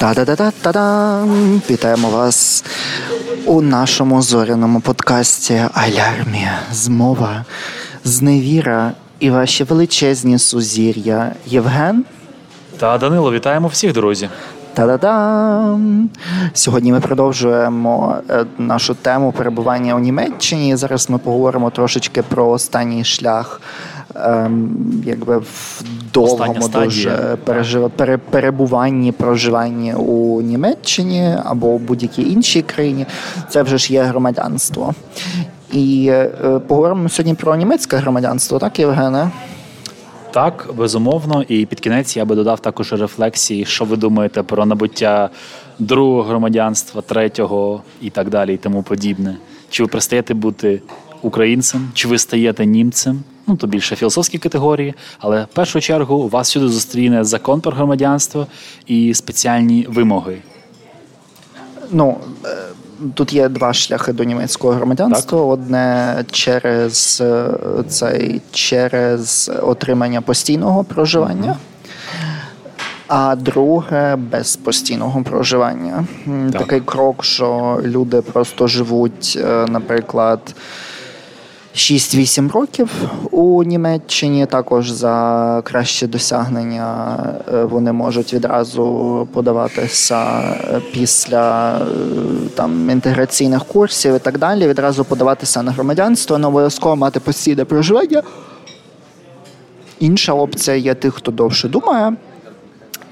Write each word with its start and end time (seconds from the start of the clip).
Та-да-да-да-да-да! 0.00 1.24
Вітаємо 1.70 2.08
вас 2.10 2.64
у 3.46 3.60
нашому 3.60 4.22
зоряному 4.22 4.80
подкасті 4.80 5.62
Алярмі. 5.74 6.48
Змова, 6.72 7.44
зневіра 8.04 8.92
і 9.18 9.30
ваші 9.30 9.64
величезні 9.64 10.38
сузір'я. 10.38 11.32
Євген 11.46 12.04
та 12.78 12.98
Данило, 12.98 13.32
вітаємо 13.32 13.68
всіх, 13.68 13.92
друзі. 13.92 14.28
Та-да-дам! 14.74 16.10
Сьогодні 16.52 16.92
ми 16.92 17.00
продовжуємо 17.00 18.16
е, 18.30 18.44
нашу 18.58 18.94
тему 18.94 19.32
перебування 19.32 19.94
у 19.94 19.98
Німеччині. 19.98 20.76
Зараз 20.76 21.10
ми 21.10 21.18
поговоримо 21.18 21.70
трошечки 21.70 22.22
про 22.22 22.48
останній 22.48 23.04
шлях 23.04 23.60
якби 25.04 25.38
в 25.38 25.82
довгому 26.12 26.68
дуже 26.68 27.36
пережив... 27.44 27.90
пере... 27.90 28.18
перебуванні, 28.18 29.12
проживанні 29.12 29.94
у 29.94 30.42
Німеччині 30.42 31.34
або 31.44 31.66
у 31.66 31.78
будь-якій 31.78 32.22
іншій 32.22 32.62
країні. 32.62 33.06
Це 33.48 33.62
вже 33.62 33.78
ж 33.78 33.92
є 33.92 34.02
громадянство. 34.02 34.94
І 35.72 36.06
е, 36.10 36.60
поговоримо 36.66 37.08
сьогодні 37.08 37.34
про 37.34 37.56
німецьке 37.56 37.96
громадянство, 37.96 38.58
так, 38.58 38.78
Євгене? 38.78 39.30
Так, 40.30 40.68
безумовно, 40.76 41.42
і 41.48 41.66
під 41.66 41.80
кінець 41.80 42.16
я 42.16 42.24
би 42.24 42.34
додав 42.34 42.60
також 42.60 42.92
рефлексії, 42.92 43.64
що 43.64 43.84
ви 43.84 43.96
думаєте 43.96 44.42
про 44.42 44.66
набуття 44.66 45.30
другого 45.78 46.22
громадянства, 46.22 47.02
третього 47.02 47.82
і 48.00 48.10
так 48.10 48.28
далі, 48.30 48.54
і 48.54 48.56
тому 48.56 48.82
подібне. 48.82 49.36
Чи 49.70 49.82
ви 49.82 49.88
перестаєте 49.88 50.34
бути 50.34 50.82
українцем, 51.22 51.90
чи 51.94 52.08
ви 52.08 52.18
стаєте 52.18 52.66
німцем? 52.66 53.22
Ну 53.46 53.56
то 53.56 53.66
більше 53.66 53.96
філософські 53.96 54.38
категорії, 54.38 54.94
але 55.18 55.44
в 55.44 55.54
першу 55.54 55.80
чергу 55.80 56.28
вас 56.28 56.48
сюди 56.48 56.68
зустріне 56.68 57.24
закон 57.24 57.60
про 57.60 57.72
громадянство 57.72 58.46
і 58.86 59.14
спеціальні 59.14 59.86
вимоги. 59.90 60.38
Ну 61.90 62.16
е, 62.44 62.48
тут 63.14 63.32
є 63.32 63.48
два 63.48 63.72
шляхи 63.72 64.12
до 64.12 64.24
німецького 64.24 64.74
громадянства: 64.74 65.38
так. 65.38 65.48
одне 65.48 66.16
через 66.30 67.22
е, 67.24 67.48
цей 67.88 68.40
через 68.50 69.50
отримання 69.62 70.20
постійного 70.20 70.84
проживання. 70.84 71.56
А 73.08 73.36
друге 73.36 74.16
без 74.16 74.56
постійного 74.56 75.22
проживання. 75.22 76.04
Так. 76.52 76.60
Такий 76.60 76.80
крок, 76.80 77.24
що 77.24 77.80
люди 77.84 78.20
просто 78.20 78.66
живуть, 78.66 79.38
е, 79.44 79.66
наприклад, 79.68 80.54
6-8 81.74 82.52
років 82.52 82.90
у 83.30 83.62
Німеччині. 83.62 84.46
Також 84.46 84.90
за 84.90 85.62
кращі 85.64 86.06
досягнення 86.06 87.16
е, 87.52 87.64
вони 87.64 87.92
можуть 87.92 88.34
відразу 88.34 89.28
подаватися 89.32 90.26
після 90.92 91.76
е, 91.78 91.84
там 92.54 92.90
інтеграційних 92.90 93.64
курсів 93.64 94.14
і 94.14 94.18
так 94.18 94.38
далі. 94.38 94.68
Відразу 94.68 95.04
подаватися 95.04 95.62
на 95.62 95.72
громадянство, 95.72 96.38
не 96.38 96.46
обов'язково 96.46 96.96
мати 96.96 97.20
постійне 97.20 97.64
проживання. 97.64 98.22
Інша 99.98 100.32
опція 100.32 100.76
є 100.76 100.94
тих, 100.94 101.14
хто 101.14 101.30
довше 101.30 101.68
думає. 101.68 102.16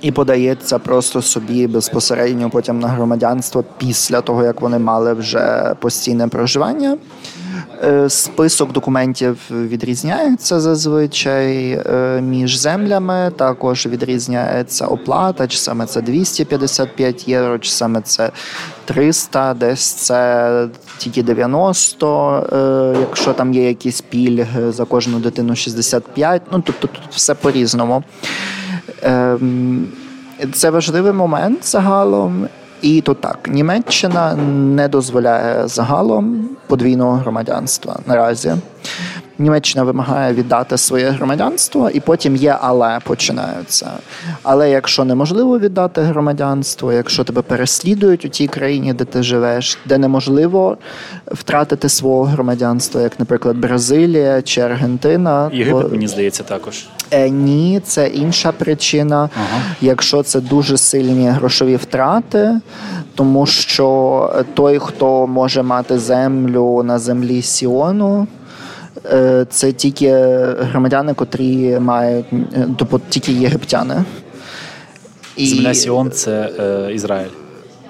І 0.01 0.13
подається 0.13 0.79
просто 0.79 1.23
собі 1.23 1.67
безпосередньо 1.67 2.51
потім 2.51 2.81
на 2.81 2.89
громадянство 2.89 3.65
після 3.79 4.21
того, 4.21 4.45
як 4.45 4.61
вони 4.61 4.79
мали 4.79 5.13
вже 5.13 5.75
постійне 5.81 6.29
проживання. 6.29 6.97
Е, 7.85 8.11
список 8.11 8.73
документів 8.73 9.39
відрізняється 9.51 10.61
зазвичай 10.61 11.71
е, 11.71 12.21
між 12.21 12.57
землями. 12.57 13.33
Також 13.37 13.87
відрізняється 13.87 14.87
оплата, 14.87 15.49
чи 15.49 15.59
саме 15.59 15.87
це 15.87 16.01
255 16.01 17.29
євро, 17.29 17.59
чи 17.59 17.71
саме 17.71 18.01
це 18.01 18.31
300, 18.85 19.55
десь 19.55 19.93
це 19.93 20.69
тільки 20.99 21.23
90, 21.23 22.47
е, 22.53 22.97
якщо 23.01 23.33
там 23.33 23.55
є 23.55 23.69
якісь 23.69 24.01
пільги 24.01 24.73
за 24.73 24.85
кожну 24.85 25.19
дитину 25.19 25.57
65. 25.57 26.43
Ну 26.53 26.63
тобто 26.67 26.87
тут 26.87 27.03
все 27.11 27.35
по-різному. 27.35 28.05
Ем, 29.03 29.89
це 30.53 30.71
важливий 30.71 31.13
момент 31.13 31.67
загалом. 31.67 32.49
І 32.83 33.01
то 33.01 33.15
так, 33.15 33.39
Німеччина 33.49 34.35
не 34.75 34.89
дозволяє 34.89 35.69
загалом 35.69 36.49
подвійного 36.67 37.13
громадянства 37.13 37.99
наразі. 38.07 38.55
Німеччина 39.39 39.85
вимагає 39.85 40.35
віддати 40.35 40.79
своє 40.79 41.11
громадянство, 41.11 41.91
і 41.91 42.01
потім 42.01 42.37
є 42.37 42.57
але 42.61 43.01
починаються. 43.05 43.91
Але 44.43 44.71
якщо 44.71 45.05
неможливо 45.05 45.59
віддати 45.59 46.01
громадянство, 46.01 46.93
якщо 46.93 47.25
тебе 47.25 47.43
переслідують 47.43 48.25
у 48.25 48.29
тій 48.29 48.47
країні, 48.47 48.93
де 48.93 49.05
ти 49.05 49.23
живеш, 49.23 49.79
де 49.87 49.99
неможливо 49.99 50.77
втратити 51.27 51.89
свого 51.89 52.25
громадянства, 52.25 53.01
як, 53.01 53.21
наприклад, 53.21 53.57
Бразилія 53.57 54.43
чи 54.43 54.61
Аргентина, 54.61 55.51
Єгипет, 55.53 55.83
то... 55.83 55.89
мені 55.89 56.09
здається, 56.09 56.43
також 56.43 56.89
Е, 57.11 57.31
ні, 57.31 57.81
це 57.85 58.07
інша 58.07 58.53
причина, 58.53 59.31
ага. 59.37 59.63
якщо 59.81 60.23
це 60.23 60.41
дуже 60.41 60.77
сильні 60.77 61.29
грошові 61.29 61.77
втрати, 61.77 62.61
тому 63.15 63.47
що 63.47 64.45
той, 64.55 64.79
хто 64.79 65.27
може 65.27 65.63
мати 65.63 65.99
землю 65.99 66.83
на 66.83 66.99
землі 66.99 67.43
Сіону. 67.43 68.27
Е, 69.05 69.47
це 69.51 69.73
тільки 69.73 70.13
громадяни, 70.61 71.15
котрі 71.15 71.79
мають 71.79 72.27
тобто 72.79 73.01
тільки 73.09 73.33
єгиптяни. 73.33 74.05
І... 75.37 75.47
Земля 75.47 75.75
Сіон 75.75 76.11
це 76.11 76.51
е, 76.61 76.95
Ізраїль. 76.95 77.29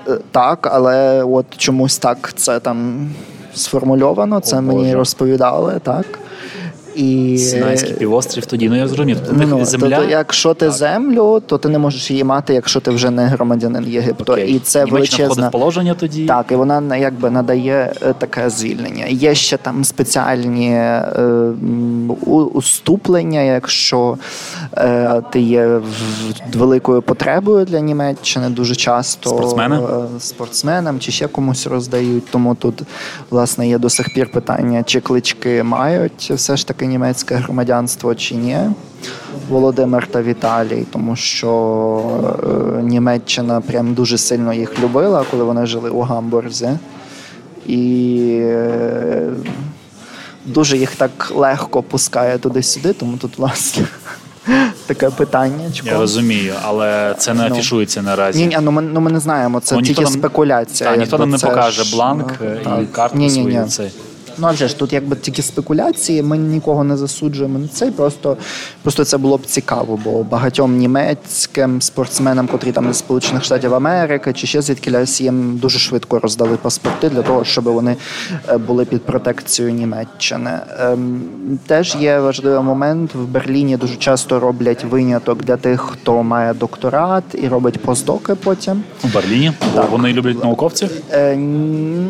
Е, 0.08 0.18
так, 0.30 0.68
але 0.72 1.22
от 1.22 1.46
чомусь 1.56 1.98
так 1.98 2.32
це 2.36 2.60
там 2.60 3.08
сформульовано. 3.54 4.40
Це 4.40 4.58
О, 4.58 4.62
мені 4.62 4.82
Боже. 4.82 4.94
розповідали 4.94 5.80
так. 5.82 6.06
І... 6.98 7.38
Синайський 7.38 7.92
півострів 7.92 8.46
тоді, 8.46 8.68
ну 8.68 8.76
я 8.76 8.88
зрозумів. 8.88 9.16
Тобто 9.26 9.46
ну, 9.46 9.64
земля... 9.64 9.96
Тобто, 9.96 10.10
якщо 10.10 10.54
ти 10.54 10.66
так. 10.66 10.74
землю, 10.74 11.42
то 11.46 11.58
ти 11.58 11.68
не 11.68 11.78
можеш 11.78 12.10
її 12.10 12.24
мати, 12.24 12.54
якщо 12.54 12.80
ти 12.80 12.90
вже 12.90 13.10
не 13.10 13.26
громадянин 13.26 13.84
Єгипту. 13.84 14.32
Окей. 14.32 14.54
І 14.54 14.58
це 14.58 14.84
в 14.84 15.50
положення 15.52 15.94
тоді. 15.94 16.26
Так, 16.26 16.52
і 16.52 16.54
вона 16.54 16.96
якби 16.96 17.30
надає 17.30 17.92
е, 18.02 18.14
таке 18.18 18.50
звільнення. 18.50 19.06
Є 19.06 19.34
ще 19.34 19.56
там 19.56 19.84
спеціальні 19.84 20.70
е, 20.70 21.12
уступлення, 22.52 23.40
якщо 23.40 24.18
е, 24.76 25.22
ти 25.32 25.40
є 25.40 25.80
великою 26.54 27.02
потребою 27.02 27.64
для 27.64 27.80
Німеччини, 27.80 28.48
дуже 28.48 28.74
часто 28.74 29.30
Спортсмени? 29.30 29.76
Е, 29.76 30.20
спортсменам 30.20 31.00
чи 31.00 31.12
ще 31.12 31.28
комусь 31.28 31.66
роздають. 31.66 32.30
Тому 32.30 32.54
тут 32.54 32.82
власне 33.30 33.68
є 33.68 33.78
до 33.78 33.90
сих 33.90 34.14
пір 34.14 34.32
питання, 34.32 34.82
чи 34.82 35.00
клички 35.00 35.62
мають 35.62 36.32
все 36.34 36.56
ж 36.56 36.66
таки 36.66 36.87
німецьке 36.88 37.34
громадянство 37.34 38.14
чи 38.14 38.34
ні. 38.34 38.58
Володимир 39.48 40.06
та 40.06 40.22
Віталій, 40.22 40.86
тому 40.92 41.16
що 41.16 41.50
е, 42.78 42.82
Німеччина 42.82 43.60
прям 43.60 43.94
дуже 43.94 44.18
сильно 44.18 44.54
їх 44.54 44.78
любила, 44.82 45.24
коли 45.30 45.44
вони 45.44 45.66
жили 45.66 45.90
у 45.90 46.00
Гамбурзі. 46.00 46.68
І 47.66 48.26
е, 48.42 49.30
дуже 50.46 50.76
їх 50.78 50.96
так 50.96 51.32
легко 51.34 51.82
пускає 51.82 52.38
туди-сюди, 52.38 52.92
тому 52.92 53.16
тут, 53.16 53.38
власне. 53.38 53.84
Таке 54.86 55.10
питання. 55.10 55.72
Я 55.84 55.98
розумію, 55.98 56.54
але 56.62 57.14
це 57.18 57.34
не 57.34 57.48
ну, 57.48 57.54
афішується 57.54 58.02
наразі. 58.02 58.46
Ні, 58.46 58.58
ну 58.60 58.70
ми 58.70 58.82
ну 58.82 59.00
ми 59.00 59.10
не 59.10 59.20
знаємо. 59.20 59.60
Це 59.60 59.74
ну, 59.74 59.82
тільки 59.82 60.02
нам, 60.02 60.12
спекуляція. 60.12 60.90
Так, 60.90 60.98
ніхто 60.98 61.18
нам 61.18 61.30
не 61.30 61.38
покаже 61.38 61.96
бланк 61.96 62.32
ну, 62.40 62.82
і 62.82 62.86
картку 62.86 63.18
ні, 63.18 63.24
ні, 63.24 63.30
свою. 63.30 63.62
Ні. 63.62 63.68
Це. 63.68 63.90
Ну 64.38 64.46
а 64.46 64.50
вже 64.50 64.68
ж 64.68 64.78
тут 64.78 64.92
якби 64.92 65.16
тільки 65.16 65.42
спекуляції, 65.42 66.22
ми 66.22 66.38
нікого 66.38 66.84
не 66.84 66.96
засуджуємо 66.96 67.58
на 67.58 67.68
це. 67.68 67.90
Просто 67.90 68.36
просто 68.82 69.04
це 69.04 69.18
було 69.18 69.36
б 69.36 69.46
цікаво, 69.46 70.00
бо 70.04 70.22
багатьом 70.22 70.76
німецьким 70.76 71.82
спортсменам, 71.82 72.46
котрі 72.46 72.72
там 72.72 72.90
із 72.90 72.96
Сполучених 72.96 73.44
Штатів 73.44 73.74
Америки 73.74 74.32
чи 74.32 74.46
ще 74.46 74.62
звідки 74.62 75.04
їм 75.18 75.58
дуже 75.62 75.78
швидко 75.78 76.18
роздали 76.18 76.56
паспорти 76.56 77.08
для 77.08 77.22
того, 77.22 77.44
щоб 77.44 77.64
вони 77.64 77.96
е, 78.48 78.58
були 78.58 78.84
під 78.84 79.02
протекцією 79.02 79.74
Німеччини. 79.74 80.50
Ем, 80.78 81.22
теж 81.66 81.96
є 82.00 82.18
важливий 82.18 82.62
момент 82.62 83.14
в 83.14 83.24
Берліні. 83.24 83.76
Дуже 83.76 83.96
часто 83.96 84.40
роблять 84.40 84.84
виняток 84.84 85.44
для 85.44 85.56
тих, 85.56 85.80
хто 85.80 86.22
має 86.22 86.54
докторат 86.54 87.24
і 87.34 87.48
робить 87.48 87.82
постдоки 87.82 88.34
потім. 88.34 88.82
У 89.04 89.08
Берліні 89.08 89.52
бо 89.74 89.82
вони 89.90 90.12
люблять 90.12 90.44
науковців? 90.44 90.90
Е, 91.12 91.36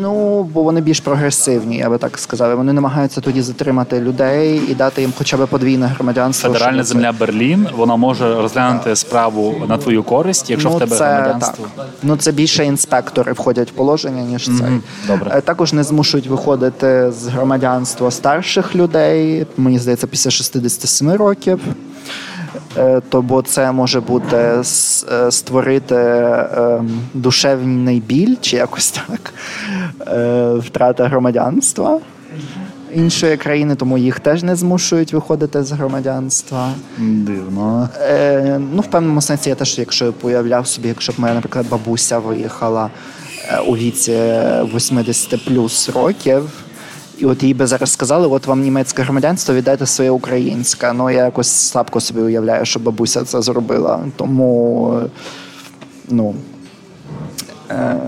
Ну 0.01 0.43
бо 0.43 0.63
вони 0.63 0.81
більш 0.81 0.99
прогресивні, 0.99 1.77
я 1.77 1.89
би 1.89 1.97
так 1.97 2.18
сказав. 2.19 2.57
Вони 2.57 2.73
намагаються 2.73 3.21
тоді 3.21 3.41
затримати 3.41 3.99
людей 3.99 4.61
і 4.69 4.75
дати 4.75 5.01
їм 5.01 5.13
хоча 5.17 5.37
б 5.37 5.47
подвійне 5.47 5.87
громадянство. 5.87 6.53
Федеральна 6.53 6.83
земля 6.83 7.11
Берлін 7.11 7.67
вона 7.77 7.95
може 7.95 8.35
розглянути 8.35 8.95
справу 8.95 9.63
на 9.69 9.77
твою 9.77 10.03
користь, 10.03 10.49
якщо 10.49 10.69
ну, 10.69 10.75
в 10.75 10.79
тебе 10.79 10.95
це, 10.95 11.13
громадянство. 11.13 11.65
Так. 11.75 11.85
Ну 12.03 12.17
це 12.17 12.31
більше 12.31 12.65
інспектори 12.65 13.33
входять 13.33 13.69
в 13.69 13.73
положення 13.73 14.21
ніж 14.21 14.49
mm-hmm. 14.49 14.59
цей. 14.59 14.81
Добре. 15.07 15.31
Е, 15.33 15.41
також 15.41 15.73
не 15.73 15.83
змушують 15.83 16.27
виходити 16.27 17.11
з 17.11 17.27
громадянства 17.27 18.11
старших 18.11 18.75
людей. 18.75 19.45
Мені 19.57 19.79
здається, 19.79 20.07
після 20.07 20.31
67 20.31 21.11
років. 21.11 21.59
Е, 22.77 23.01
то 23.09 23.21
бо 23.21 23.41
це 23.41 23.71
може 23.71 23.99
бути 23.99 24.37
е, 24.37 24.63
створити 25.31 25.95
ем, 25.95 27.01
душевний 27.13 27.99
біль 27.99 28.35
чи 28.41 28.57
якось 28.57 28.91
так, 28.91 29.33
е, 30.07 30.53
втрата 30.53 31.07
громадянства 31.07 31.99
іншої 32.93 33.37
країни, 33.37 33.75
тому 33.75 33.97
їх 33.97 34.19
теж 34.19 34.43
не 34.43 34.55
змушують 34.55 35.13
виходити 35.13 35.63
з 35.63 35.71
громадянства. 35.71 36.71
Дивно. 36.97 37.89
Е, 38.01 38.59
Ну, 38.73 38.81
в 38.81 38.87
певному 38.87 39.21
сенсі 39.21 39.49
я 39.49 39.55
теж, 39.55 39.79
якщо 39.79 40.05
я 40.05 40.11
уявляв 40.21 40.67
собі, 40.67 40.87
якщо 40.87 41.11
б 41.11 41.15
моя, 41.17 41.33
наприклад, 41.33 41.65
бабуся 41.69 42.19
виїхала 42.19 42.89
у 43.67 43.77
віці 43.77 44.19
80 44.75 45.45
плюс 45.45 45.89
років. 45.89 46.49
І 47.19 47.25
от 47.25 47.43
їй 47.43 47.53
би 47.53 47.67
зараз 47.67 47.91
сказали, 47.91 48.27
от 48.27 48.47
вам 48.47 48.61
німецьке 48.61 49.03
громадянство, 49.03 49.55
віддайте 49.55 49.85
своє 49.85 50.11
українське. 50.11 50.93
Ну 50.93 51.09
я 51.09 51.25
якось 51.25 51.47
слабко 51.47 51.99
собі 51.99 52.21
уявляю, 52.21 52.65
що 52.65 52.79
бабуся 52.79 53.23
це 53.23 53.41
зробила. 53.41 54.05
Тому 54.15 55.01
ну 56.09 56.35
е, 57.69 57.75
е, 57.75 57.99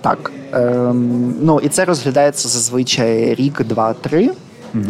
так. 0.00 0.32
Е, 0.54 0.92
ну 1.40 1.60
і 1.60 1.68
це 1.68 1.84
розглядається 1.84 2.48
зазвичай 2.48 3.34
рік, 3.34 3.62
два-три. 3.64 4.30
Угу. 4.74 4.84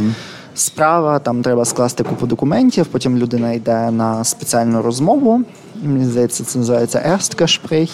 Справа 0.55 1.19
там 1.19 1.43
треба 1.43 1.64
скласти 1.64 2.05
купу 2.05 2.26
документів, 2.26 2.87
потім 2.87 3.19
людина 3.19 3.53
йде 3.53 3.91
на 3.91 4.25
спеціальну 4.25 4.82
розмову. 4.82 5.43
Мені 5.82 6.05
здається, 6.05 6.44
це 6.44 6.59
називається 6.59 7.03
Ерсткашприх, 7.05 7.91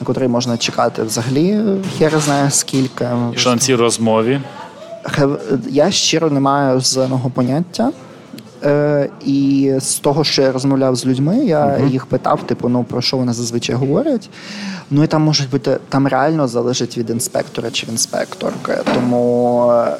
на 0.00 0.06
котрий 0.06 0.28
можна 0.28 0.56
чекати 0.56 1.02
взагалі 1.02 1.60
хер 1.98 2.18
знає 2.20 2.50
скільки. 2.50 3.08
І 3.34 3.38
Що 3.38 3.50
на 3.50 3.58
цій 3.58 3.74
розмові? 3.74 4.40
Я 5.68 5.90
щиро 5.90 6.30
не 6.30 6.40
маю 6.40 6.80
зеленого 6.80 7.30
поняття. 7.30 7.92
Е, 8.64 9.08
І 9.24 9.72
з 9.80 9.94
того, 9.94 10.24
що 10.24 10.42
я 10.42 10.52
розмовляв 10.52 10.96
з 10.96 11.06
людьми, 11.06 11.36
я 11.36 11.66
uh-huh. 11.66 11.90
їх 11.90 12.06
питав, 12.06 12.42
типу, 12.42 12.68
ну 12.68 12.84
про 12.84 13.02
що 13.02 13.16
вони 13.16 13.32
зазвичай 13.32 13.76
говорять. 13.76 14.30
Ну 14.90 15.04
і 15.04 15.06
там 15.06 15.22
можуть 15.22 15.50
бути, 15.50 15.78
там 15.88 16.08
реально 16.08 16.48
залежить 16.48 16.98
від 16.98 17.10
інспектора 17.10 17.70
чи 17.70 17.86
інспекторки. 17.86 18.72
Тому. 18.94 19.72
Е, 19.72 19.96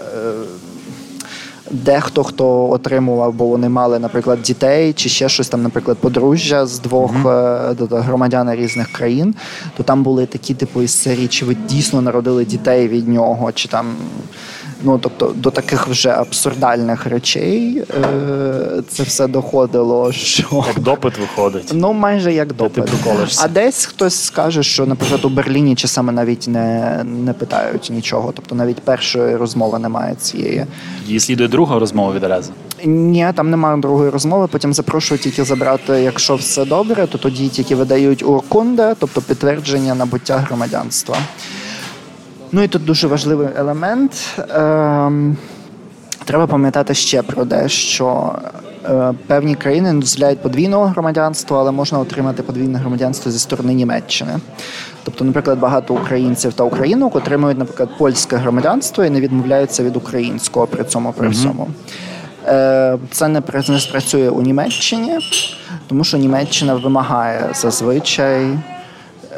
Дехто 1.70 2.24
хто 2.24 2.70
отримував, 2.70 3.32
бо 3.32 3.46
вони 3.46 3.68
мали, 3.68 3.98
наприклад, 3.98 4.42
дітей 4.42 4.92
чи 4.92 5.08
ще 5.08 5.28
щось 5.28 5.48
там, 5.48 5.62
наприклад, 5.62 5.96
подружжя 5.98 6.66
з 6.66 6.80
двох 6.80 7.12
mm-hmm. 7.12 8.02
громадян 8.02 8.54
різних 8.54 8.92
країн, 8.92 9.34
то 9.76 9.82
там 9.82 10.02
були 10.02 10.26
такі 10.26 10.54
типу 10.54 10.82
із 10.82 10.90
серії, 10.90 11.28
чи 11.28 11.44
ви 11.44 11.56
дійсно 11.68 12.02
народили 12.02 12.44
дітей 12.44 12.88
від 12.88 13.08
нього, 13.08 13.52
чи 13.52 13.68
там 13.68 13.86
Ну 14.82 14.98
тобто 14.98 15.32
до 15.36 15.50
таких 15.50 15.88
вже 15.88 16.10
абсурдальних 16.10 17.06
речей 17.06 17.82
е, 18.04 18.82
це 18.88 19.02
все 19.02 19.26
доходило. 19.26 20.12
що... 20.12 20.64
Як 20.66 20.80
допит 20.80 21.12
виходить. 21.18 21.70
Ну 21.74 21.92
майже 21.92 22.32
як 22.32 22.52
допит. 22.52 22.84
Ти 22.84 22.92
а 23.42 23.48
десь 23.48 23.84
хтось 23.84 24.24
скаже, 24.24 24.62
що, 24.62 24.86
наприклад, 24.86 25.24
у 25.24 25.28
Берліні 25.28 25.74
часами 25.74 26.12
навіть 26.12 26.48
не 26.48 27.00
не 27.04 27.32
питають 27.32 27.90
нічого. 27.90 28.32
Тобто 28.36 28.54
навіть 28.54 28.80
першої 28.80 29.36
розмови 29.36 29.78
немає 29.78 30.14
цієї. 30.14 30.66
Її 31.06 31.20
слідує 31.20 31.48
друга 31.48 31.78
розмова 31.78 32.12
відразу. 32.12 32.52
Ні, 32.84 33.28
там 33.34 33.50
немає 33.50 33.80
другої 33.80 34.10
розмови. 34.10 34.46
Потім 34.46 34.72
запрошують 34.72 35.22
тільки 35.22 35.44
забрати, 35.44 35.92
якщо 35.92 36.34
все 36.34 36.64
добре, 36.64 37.06
то 37.06 37.18
тоді 37.18 37.48
тільки 37.48 37.74
видають 37.74 38.22
уркунде, 38.22 38.94
тобто 38.98 39.20
підтвердження 39.20 39.94
набуття 39.94 40.38
громадянства. 40.38 41.16
Ну 42.52 42.62
і 42.62 42.68
тут 42.68 42.84
дуже 42.84 43.06
важливий 43.06 43.48
елемент. 43.56 44.38
Ем, 44.54 45.36
Треба 46.26 46.46
пам'ятати 46.46 46.94
ще 46.94 47.22
про 47.22 47.44
те, 47.44 47.68
що 47.68 48.34
е, 48.84 49.12
певні 49.26 49.54
країни 49.54 49.92
не 49.92 50.00
дозволяють 50.00 50.42
подвійного 50.42 50.84
громадянства, 50.84 51.60
але 51.60 51.70
можна 51.70 51.98
отримати 51.98 52.42
подвійне 52.42 52.78
громадянство 52.78 53.32
зі 53.32 53.38
сторони 53.38 53.74
Німеччини. 53.74 54.32
Тобто, 55.04 55.24
наприклад, 55.24 55.58
багато 55.58 55.94
українців 55.94 56.52
та 56.52 56.64
українок 56.64 57.16
отримують, 57.16 57.58
наприклад, 57.58 57.88
польське 57.98 58.36
громадянство 58.36 59.04
і 59.04 59.10
не 59.10 59.20
відмовляються 59.20 59.82
від 59.82 59.96
українського 59.96 60.66
при 60.66 60.84
цьому 60.84 61.12
при 61.12 61.28
всьому. 61.28 61.68
Е, 62.46 62.98
це 63.10 63.28
не 63.28 63.42
спрацює 63.78 64.28
у 64.28 64.42
Німеччині, 64.42 65.18
тому 65.86 66.04
що 66.04 66.16
Німеччина 66.16 66.74
вимагає 66.74 67.48
зазвичай. 67.54 68.58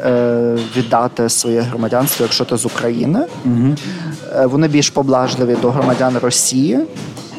Е, 0.05 0.57
віддати 0.77 1.29
своє 1.29 1.61
громадянство, 1.61 2.23
якщо 2.23 2.45
ти 2.45 2.57
з 2.57 2.65
України. 2.65 3.19
Угу. 3.45 3.75
Вони 4.43 4.67
більш 4.67 4.89
поблажливі 4.89 5.57
до 5.61 5.71
громадян 5.71 6.17
Росії. 6.17 6.79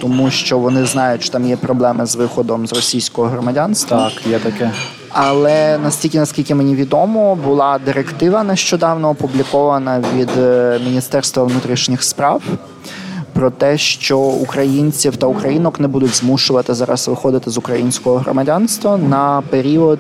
Тому 0.01 0.31
що 0.31 0.59
вони 0.59 0.85
знають, 0.87 1.23
що 1.23 1.33
там 1.33 1.47
є 1.47 1.57
проблеми 1.57 2.07
з 2.07 2.17
виходом 2.17 2.67
з 2.67 2.73
російського 2.73 3.29
громадянства. 3.29 4.11
Так, 4.11 4.27
є 4.27 4.39
таке. 4.39 4.71
Але 5.09 5.79
настільки, 5.79 6.19
наскільки 6.19 6.55
мені 6.55 6.75
відомо, 6.75 7.35
була 7.35 7.79
директива 7.79 8.43
нещодавно 8.43 9.11
опублікована 9.11 10.03
від 10.17 10.31
е, 10.39 10.81
Міністерства 10.85 11.45
внутрішніх 11.45 12.03
справ 12.03 12.43
про 13.41 13.51
те, 13.51 13.79
що 13.79 14.19
українців 14.19 15.17
та 15.17 15.27
українок 15.27 15.81
не 15.81 15.89
будуть 15.89 16.15
змушувати 16.17 16.75
зараз 16.75 17.09
виходити 17.09 17.51
з 17.51 17.59
українського 17.59 18.17
громадянства 18.17 18.97
на 18.97 19.43
період 19.51 19.99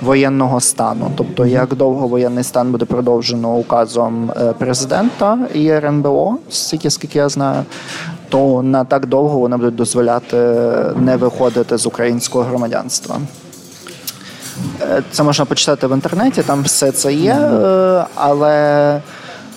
воєнного 0.00 0.60
стану. 0.60 1.12
Тобто, 1.16 1.46
як 1.46 1.74
довго 1.74 2.08
воєнний 2.08 2.44
стан 2.44 2.72
буде 2.72 2.84
продовжено 2.84 3.54
указом 3.54 4.30
е, 4.30 4.52
президента 4.52 5.38
і 5.54 5.68
РНБО, 5.68 6.36
стільки 6.50 6.90
скільки 6.90 7.18
я 7.18 7.28
знаю. 7.28 7.64
То 8.28 8.62
на 8.62 8.84
так 8.84 9.06
довго 9.06 9.38
вони 9.38 9.56
будуть 9.56 9.76
дозволяти 9.76 10.36
не 10.96 11.16
виходити 11.16 11.78
з 11.78 11.86
українського 11.86 12.44
громадянства. 12.44 13.20
Е, 14.82 15.02
це 15.10 15.22
можна 15.22 15.44
почитати 15.44 15.86
в 15.86 15.94
інтернеті, 15.94 16.42
там 16.42 16.62
все 16.62 16.92
це 16.92 17.12
є, 17.12 17.32
е, 17.32 18.04
але 18.14 19.00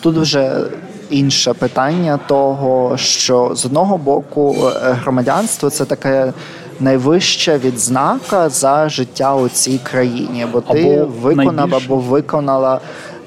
тут 0.01 0.17
вже 0.17 0.65
інше 1.13 1.53
питання 1.53 2.19
того, 2.27 2.97
що 2.97 3.51
з 3.55 3.65
одного 3.65 3.97
боку 3.97 4.55
е, 4.65 4.91
громадянство 4.91 5.69
це 5.69 5.85
таке 5.85 6.33
найвища 6.79 7.57
відзнака 7.57 8.49
за 8.49 8.89
життя 8.89 9.35
у 9.35 9.49
цій 9.49 9.79
країні, 9.83 10.47
бо 10.51 10.61
ти 10.61 10.95
або 10.95 11.05
виконав 11.21 11.55
найбільше. 11.55 11.85
або 11.85 11.97
виконала. 11.97 12.79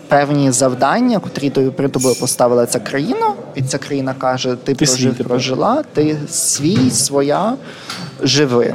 Певні 0.08 0.50
завдання, 0.50 1.18
котрі 1.18 1.50
тобі 1.50 1.70
при 1.70 1.88
тобою 1.88 2.14
поставила 2.20 2.66
ця 2.66 2.78
країна, 2.78 3.32
і 3.54 3.62
ця 3.62 3.78
країна 3.78 4.14
каже: 4.18 4.56
Ти, 4.64 4.74
ти 4.74 4.84
прожив, 4.84 5.16
прожила, 5.16 5.84
ти 5.92 6.16
свій, 6.28 6.90
своя 6.90 7.54
живи. 8.22 8.74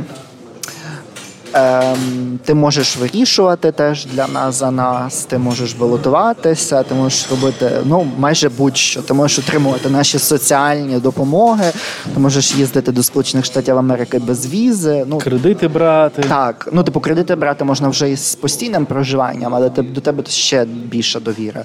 Ем, 1.54 2.40
Ти 2.46 2.54
можеш 2.54 2.98
вирішувати 2.98 3.72
теж 3.72 4.06
для 4.06 4.28
нас 4.28 4.56
за 4.56 4.72
нас, 4.72 5.26
ти 5.26 5.38
можеш 5.38 5.74
балотуватися, 5.74 6.84
ти 6.84 6.96
можеш 6.96 7.32
робити 7.32 7.72
ну 7.86 8.08
майже 8.18 8.50
будь-що. 8.50 9.02
Ти 9.02 9.14
можеш 9.14 9.40
отримувати 9.40 9.90
наші 9.90 10.20
соціальні 10.20 11.00
допомоги, 11.00 11.72
ти 12.14 12.20
можеш 12.20 12.56
їздити 12.56 12.92
до 12.92 13.04
Сполучених 13.04 13.46
Штатів 13.46 13.78
Америки 13.78 14.20
без 14.20 14.48
візи. 14.48 15.06
Ну 15.08 15.18
кредити 15.18 15.68
брати. 15.68 16.24
Так, 16.30 16.70
ну 16.72 16.84
типу 16.84 17.00
кредити 17.00 17.36
брати 17.36 17.64
можна 17.64 17.90
вже 17.90 18.10
із 18.12 18.36
постійним 18.36 18.86
проживанням, 18.86 19.56
але 19.56 19.70
до 19.70 20.02
тебе 20.02 20.24
ще 20.28 20.66
більша 20.66 21.20
довіра. 21.20 21.64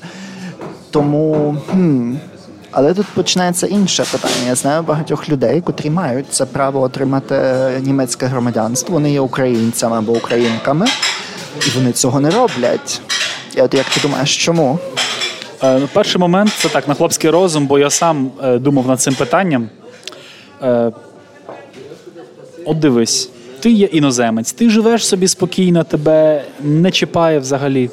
Тому. 0.90 1.56
хм, 1.70 2.14
але 2.70 2.94
тут 2.94 3.06
починається 3.06 3.66
інше 3.66 4.04
питання. 4.12 4.46
Я 4.46 4.54
знаю 4.54 4.82
багатьох 4.82 5.28
людей, 5.28 5.60
котрі 5.60 5.90
мають 5.90 6.26
це 6.30 6.46
право 6.46 6.80
отримати 6.80 7.36
німецьке 7.80 8.26
громадянство. 8.26 8.94
Вони 8.94 9.12
є 9.12 9.20
українцями 9.20 9.98
або 9.98 10.12
українками, 10.12 10.86
і 11.66 11.70
вони 11.70 11.92
цього 11.92 12.20
не 12.20 12.30
роблять. 12.30 13.00
І 13.56 13.60
от 13.60 13.74
як 13.74 13.86
ти 13.86 14.00
думаєш, 14.00 14.44
чому? 14.44 14.78
Е, 15.62 15.78
ну, 15.78 15.88
Перший 15.92 16.20
момент 16.20 16.52
це 16.56 16.68
так 16.68 16.88
на 16.88 16.94
хлопський 16.94 17.30
розум, 17.30 17.66
бо 17.66 17.78
я 17.78 17.90
сам 17.90 18.30
е, 18.42 18.58
думав 18.58 18.86
над 18.86 19.00
цим 19.00 19.14
питанням. 19.14 19.68
Е, 20.62 20.92
От 22.64 22.78
дивись, 22.78 23.30
ти 23.60 23.70
є 23.70 23.86
іноземець, 23.86 24.52
ти 24.52 24.70
живеш 24.70 25.06
собі 25.06 25.28
спокійно, 25.28 25.84
тебе 25.84 26.44
не 26.60 26.90
чіпає 26.90 27.38
взагалі. 27.38 27.90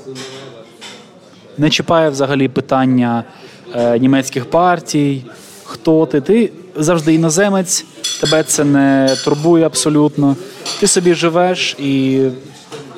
Не 1.58 1.70
чіпає 1.70 2.10
взагалі 2.10 2.48
питання 2.48 3.24
е, 3.28 3.44
німецьких 4.00 4.46
партій, 4.46 5.24
хто 5.64 6.06
ти. 6.06 6.22
Ти 6.22 6.52
завжди 6.76 7.14
іноземець, 7.14 7.86
тебе 8.22 8.44
це 8.44 8.64
не 8.64 9.16
турбує 9.24 9.66
абсолютно. 9.66 10.36
Ти 10.80 10.88
собі 10.88 11.14
живеш 11.14 11.76
і 11.80 12.22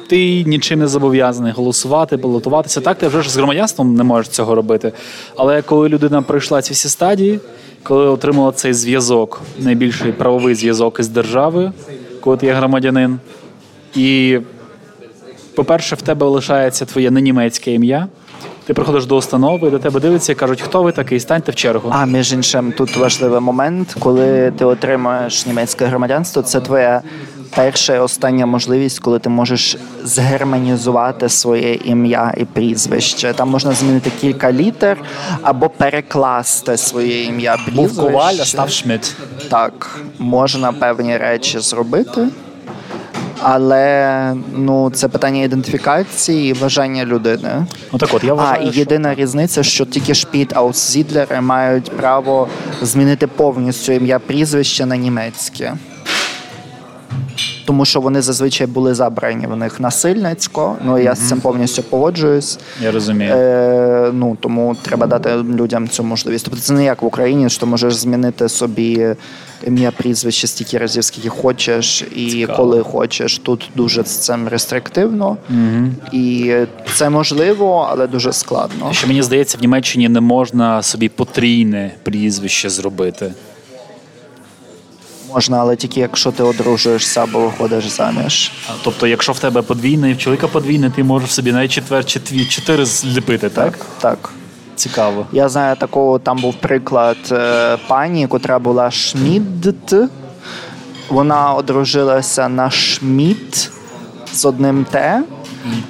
ти 0.08 0.44
нічим 0.44 0.80
не 0.80 0.88
зобов'язаний 0.88 1.52
голосувати, 1.52 2.18
балотуватися. 2.18 2.82
Так, 2.82 2.98
ти 2.98 3.08
вже 3.08 3.22
ж 3.22 3.32
з 3.32 3.38
громадянством 3.38 3.96
не 3.96 4.04
можеш 4.04 4.30
цього 4.30 4.56
робити. 4.56 4.92
Але 5.36 5.62
коли 5.62 5.90
людина 5.90 6.22
пройшла 6.22 6.62
ці 6.62 6.74
всі 6.74 6.90
стадії, 6.90 7.40
коли 7.84 8.08
отримала 8.08 8.52
цей 8.52 8.74
зв'язок, 8.74 9.42
найбільший 9.60 10.12
правовий 10.12 10.56
зв'язок 10.56 11.00
із 11.00 11.08
державою, 11.08 11.74
коли 12.22 12.38
ти 12.38 12.46
є 12.46 12.54
громадянин, 12.54 13.20
і, 13.96 14.40
по-перше, 15.56 15.96
в 15.96 16.02
тебе 16.02 16.26
лишається 16.26 16.86
твоє 16.86 17.12
ненімецьке 17.12 17.74
ім'я. 17.74 18.08
Ти 18.66 18.74
приходиш 18.74 19.06
до 19.06 19.16
установи, 19.18 19.70
до 19.70 19.80
тебе 19.80 20.00
дивляться 20.00 20.32
і 20.32 20.36
кажуть, 20.36 20.62
хто 20.62 20.84
ви 20.84 20.92
такий, 20.92 21.20
станьте 21.20 21.52
в 21.52 21.56
чергу. 21.56 21.90
А 21.94 22.06
між 22.06 22.34
іншим, 22.34 22.74
тут 22.78 22.98
важливий 22.98 23.40
момент, 23.40 23.96
коли 24.00 24.52
ти 24.58 24.66
отримуєш 24.66 25.46
німецьке 25.46 25.86
громадянство, 25.86 26.42
це 26.42 26.62
твоє 26.62 27.02
перша 27.56 27.96
і 27.96 28.00
остання 28.00 28.46
можливість, 28.46 29.00
коли 29.00 29.20
ти 29.20 29.30
можеш 29.30 29.78
згерманізувати 30.04 31.30
своє 31.30 31.74
ім'я 31.74 32.34
і 32.38 32.46
прізвище. 32.46 33.34
Там 33.34 33.50
можна 33.50 33.72
змінити 33.72 34.12
кілька 34.22 34.52
літер 34.52 34.98
або 35.42 35.70
перекласти 35.70 36.78
своє 36.78 37.24
ім'я 37.24 37.58
прізвище. 37.66 37.96
Був 37.96 37.98
коваль, 37.98 38.36
а 38.42 38.46
став 38.46 38.70
Шмидт. 38.70 39.16
Так, 39.50 40.00
можна 40.20 40.72
певні 40.72 41.18
речі 41.18 41.60
зробити. 41.60 42.28
Але 43.42 44.34
ну 44.56 44.90
це 44.90 45.08
питання 45.08 45.44
ідентифікації 45.44 46.52
і 46.52 46.54
бажання 46.54 47.06
людини. 47.06 47.66
Ну 47.94 48.00
так 48.00 48.10
от 48.14 48.24
я 48.24 48.34
вважаю, 48.34 48.68
А 48.68 48.70
і 48.72 48.78
єдина 48.78 49.14
що... 49.14 49.22
різниця, 49.22 49.64
що 49.64 49.86
тільки 49.86 50.14
шпіт 50.14 50.58
аутсідлери 50.58 51.42
мають 51.42 51.92
право 51.98 52.48
змінити 52.82 53.28
повністю 53.28 53.92
ім'я 53.92 54.20
прізвище 54.20 54.86
на 54.86 54.98
німецьке 54.98 55.74
тому 57.66 57.86
що 57.86 58.02
вони 58.02 58.22
зазвичай 58.22 58.68
були 58.68 58.94
забрані 58.94 59.48
в 59.48 59.56
них 59.56 59.80
насильницько. 59.80 60.78
Ну 60.86 60.98
я 60.98 61.12
mm-hmm. 61.12 61.16
з 61.16 61.30
цим 61.30 61.42
повністю 61.42 61.84
погоджуюсь. 61.84 62.60
Я 62.82 62.92
розумію. 62.92 63.32
Е, 63.36 64.12
Ну 64.14 64.38
тому 64.40 64.76
треба 64.82 65.08
дати 65.08 65.36
людям 65.36 65.90
цю 65.90 66.04
можливість. 66.04 66.46
Тобто 66.46 66.60
це 66.60 66.74
не 66.74 66.84
як 66.84 67.02
в 67.02 67.06
Україні, 67.06 67.50
що 67.50 67.60
ти 67.60 67.66
можеш 67.66 67.96
змінити 67.96 68.50
собі 68.50 69.16
ім'я 69.64 69.92
прізвище 69.92 70.48
стільки 70.48 70.78
разів, 70.78 71.04
скільки 71.04 71.30
хочеш, 71.30 72.04
і 72.16 72.30
Цікаво. 72.30 72.58
коли 72.58 72.84
хочеш. 72.84 73.40
Тут 73.40 73.70
дуже 73.76 74.04
з 74.04 74.18
цим 74.18 74.48
рестриктивно, 74.48 75.38
mm-hmm. 75.54 75.90
і 76.12 76.56
це 76.94 77.10
можливо, 77.10 77.88
але 77.92 78.08
дуже 78.08 78.34
складно. 78.34 78.94
Що 78.94 79.08
мені 79.08 79.24
здається, 79.24 79.58
в 79.58 79.62
Німеччині 79.62 80.10
не 80.10 80.22
можна 80.22 80.82
собі 80.82 81.10
потрійне 81.10 81.92
прізвище 82.04 82.70
зробити 82.70 83.34
можна, 85.36 85.58
але 85.58 85.76
тільки 85.76 86.00
якщо 86.00 86.32
ти 86.32 86.44
одружуєшся 86.44 87.24
або 87.24 87.40
виходиш 87.40 87.86
заміж. 87.86 88.52
Тобто, 88.84 89.08
якщо 89.08 89.32
в 89.32 89.40
тебе 89.40 89.62
подвійне 89.62 90.12
і 90.12 90.14
в 90.14 90.18
чоловіка 90.18 90.48
подвійне, 90.48 90.90
ти 90.90 91.04
можеш 91.04 91.34
собі 91.34 91.52
навіть 91.52 91.72
четвер 91.72 92.06
чи 92.06 92.20
тві 92.20 92.46
чотири 92.46 92.86
зліпити, 92.86 93.50
так? 93.50 93.72
Так. 93.72 93.86
так. 94.00 94.30
Цікаво. 94.76 95.26
Я 95.32 95.50
знаю 95.50 95.76
такого, 95.76 96.20
там 96.20 96.38
був 96.38 96.56
приклад 96.56 97.18
е, 97.32 97.78
пані, 97.88 98.28
котра 98.28 98.60
була 98.60 98.92
Шмідт. 98.92 99.94
Вона 101.10 101.54
одружилася 101.54 102.50
на 102.50 102.70
Шмідт 102.70 103.72
з 104.34 104.46
одним 104.46 104.86
Т. 104.92 105.24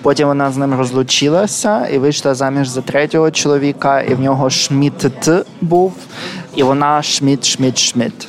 Потім 0.01 0.27
вона 0.27 0.51
з 0.51 0.57
ним 0.57 0.73
розлучилася 0.73 1.87
і 1.87 1.97
вийшла 1.97 2.35
заміж 2.35 2.67
за 2.67 2.81
третього 2.81 3.31
чоловіка, 3.31 4.01
і 4.01 4.13
в 4.13 4.19
нього 4.19 4.49
Шмідт 4.49 5.29
був, 5.61 5.93
і 6.55 6.63
вона 6.63 7.01
Шмідт, 7.01 7.45
Шмідт, 7.45 7.77
Шмідт. 7.77 8.27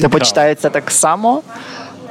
Типу 0.00 0.20
читається 0.20 0.70
так 0.70 0.90
само, 0.90 1.42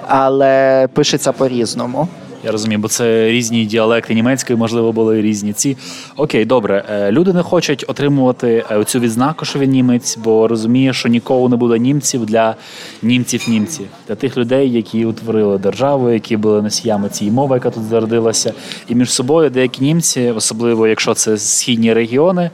але 0.07 0.87
пишеться 0.93 1.31
по-різному. 1.31 2.07
Я 2.43 2.51
розумію, 2.51 2.79
бо 2.79 2.87
це 2.87 3.29
різні 3.29 3.65
діалекти 3.65 4.13
німецької, 4.13 4.59
можливо, 4.59 4.91
були 4.91 5.21
різні 5.21 5.53
ці. 5.53 5.77
Окей, 6.15 6.45
добре. 6.45 6.85
Е, 6.89 7.11
люди 7.11 7.33
не 7.33 7.43
хочуть 7.43 7.85
отримувати 7.87 8.65
е, 8.71 8.83
цю 8.83 8.99
відзнаку, 8.99 9.45
що 9.45 9.59
він 9.59 9.69
німець, 9.69 10.17
бо 10.17 10.47
розуміє, 10.47 10.93
що 10.93 11.09
ніколи 11.09 11.49
не 11.49 11.55
буде 11.55 11.79
німців 11.79 12.25
для 12.25 12.55
німців-німців, 13.01 13.87
для 14.07 14.15
тих 14.15 14.37
людей, 14.37 14.71
які 14.71 15.05
утворили 15.05 15.57
державу, 15.57 16.11
які 16.11 16.37
були 16.37 16.61
носіями 16.61 17.09
цієї 17.09 17.35
мови, 17.35 17.55
яка 17.55 17.69
тут 17.69 17.83
зародилася. 17.83 18.53
І 18.87 18.95
між 18.95 19.11
собою 19.11 19.49
деякі 19.49 19.83
німці, 19.83 20.29
особливо 20.35 20.87
якщо 20.87 21.13
це 21.13 21.37
східні 21.37 21.93
регіони. 21.93 22.49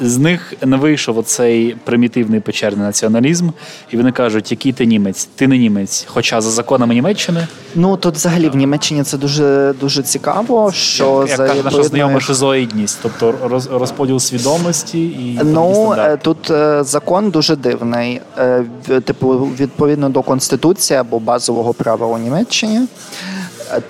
З 0.00 0.18
них 0.18 0.54
не 0.62 0.76
вийшов 0.76 1.18
оцей 1.18 1.76
примітивний 1.84 2.40
печерний 2.40 2.86
націоналізм, 2.86 3.50
і 3.90 3.96
вони 3.96 4.12
кажуть, 4.12 4.50
який 4.50 4.72
ти 4.72 4.86
німець, 4.86 5.28
ти 5.34 5.48
не 5.48 5.58
німець. 5.58 6.04
Хоча 6.08 6.40
за 6.40 6.50
законами 6.50 6.94
Німеччини. 6.94 7.46
Ну 7.74 7.96
тут 7.96 8.14
взагалі 8.14 8.48
в 8.48 8.56
Німеччині 8.56 9.02
це 9.02 9.18
дуже 9.18 9.74
дуже 9.80 10.02
цікаво. 10.02 10.72
що 10.72 11.24
Як, 11.28 11.36
за 11.36 11.46
як 11.46 11.64
наша 11.64 11.82
знайома 11.82 12.20
шизоїдність, 12.20 12.98
тобто 13.02 13.34
роз, 13.44 13.66
розподіл 13.66 14.18
свідомості 14.18 15.04
і 15.04 15.40
ну 15.44 15.94
е, 15.98 16.16
тут 16.16 16.50
е, 16.50 16.84
закон 16.84 17.30
дуже 17.30 17.56
дивний. 17.56 18.20
Е, 18.38 18.64
типу, 19.04 19.28
відповідно 19.60 20.08
до 20.08 20.22
конституції 20.22 20.98
або 20.98 21.18
базового 21.18 21.74
права 21.74 22.06
у 22.06 22.18
Німеччині. 22.18 22.80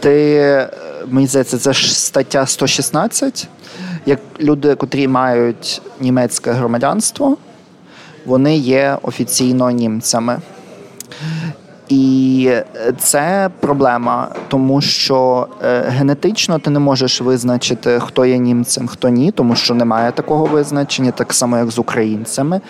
Ти 0.01 0.69
мені 1.09 1.27
здається, 1.27 1.59
це 1.59 1.73
ж 1.73 2.01
стаття 2.01 2.47
116, 2.47 3.49
як 4.07 4.21
люди, 4.41 4.75
котрі 4.75 5.09
мають 5.09 5.83
німецьке 6.01 6.53
громадянство, 6.53 7.37
вони 8.27 8.57
є 8.57 8.99
офіційно 9.03 9.71
німцями. 9.71 10.39
І 11.89 12.51
це 12.99 13.51
проблема, 13.61 14.29
тому 14.49 14.81
що 14.81 15.47
е, 15.65 15.85
генетично 15.89 16.59
ти 16.59 16.71
не 16.71 16.79
можеш 16.79 17.21
визначити, 17.21 18.01
хто 18.01 18.27
є 18.27 18.39
німцем, 18.39 18.87
хто 18.87 19.09
ні, 19.09 19.31
тому 19.31 19.55
що 19.55 19.75
немає 19.75 20.13
такого 20.13 20.45
визначення, 20.45 21.11
так 21.11 21.33
само 21.33 21.59
як 21.59 21.71
з 21.71 21.79
українцями. 21.79 22.61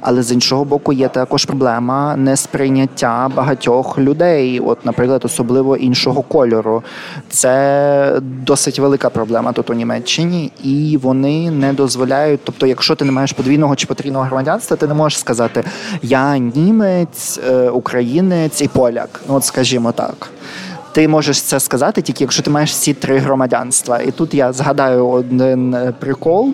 Але 0.00 0.22
з 0.22 0.32
іншого 0.32 0.64
боку, 0.64 0.92
є 0.92 1.08
також 1.08 1.44
проблема 1.44 2.16
несприйняття 2.16 3.30
багатьох 3.36 3.98
людей, 3.98 4.60
от, 4.60 4.86
наприклад, 4.86 5.22
особливо 5.24 5.76
іншого 5.76 6.22
кольору. 6.22 6.82
Це 7.28 8.20
досить 8.20 8.78
велика 8.78 9.10
проблема 9.10 9.52
тут 9.52 9.70
у 9.70 9.74
Німеччині, 9.74 10.52
і 10.62 10.98
вони 11.02 11.50
не 11.50 11.72
дозволяють. 11.72 12.40
Тобто, 12.44 12.66
якщо 12.66 12.94
ти 12.94 13.04
не 13.04 13.12
маєш 13.12 13.32
подвійного 13.32 13.76
чи 13.76 13.86
потрійного 13.86 14.24
громадянства, 14.24 14.76
ти 14.76 14.86
не 14.86 14.94
можеш 14.94 15.18
сказати 15.18 15.64
Я 16.02 16.38
німець, 16.38 17.40
е, 17.48 17.70
українець 17.70 18.57
німець 18.58 18.62
і 18.62 18.68
поляк. 18.78 19.20
Ну 19.28 19.34
от 19.34 19.44
скажімо 19.44 19.92
так. 19.92 20.30
Ти 20.92 21.08
можеш 21.08 21.42
це 21.42 21.60
сказати 21.60 22.02
тільки 22.02 22.24
якщо 22.24 22.42
ти 22.42 22.50
маєш 22.50 22.70
всі 22.70 22.94
три 22.94 23.18
громадянства. 23.18 24.00
І 24.00 24.10
тут 24.10 24.34
я 24.34 24.52
згадаю 24.52 25.08
один 25.08 25.74
е, 25.74 25.92
прикол. 25.98 26.52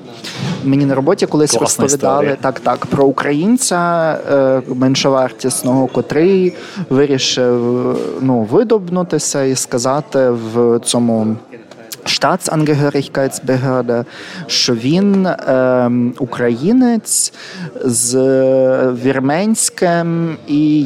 Мені 0.65 0.87
на 0.87 0.95
роботі 0.95 1.27
колись 1.27 1.51
Класна 1.51 1.85
розповідали 1.85 2.25
історія. 2.25 2.37
так, 2.41 2.61
так 2.61 2.87
про 2.87 3.05
українця 3.05 4.13
е, 4.33 4.63
меншовартісного, 4.75 5.87
котрий 5.87 6.55
вирішив 6.91 7.61
ну, 8.21 8.41
видобнутися 8.41 9.45
і 9.45 9.55
сказати 9.55 10.31
в 10.31 10.81
цьому 10.85 11.37
Staatsangehörigkeitsbehörde, 12.21 14.05
що 14.47 14.75
він 14.75 15.27
е, 15.27 15.91
українець 16.19 17.33
з 17.85 18.17
вірменським 19.05 20.37
і, 20.47 20.81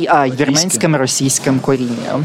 і 0.00 0.06
а, 0.08 0.28
вірменським 0.28 0.96
російським 0.96 1.60
корінням. 1.60 2.24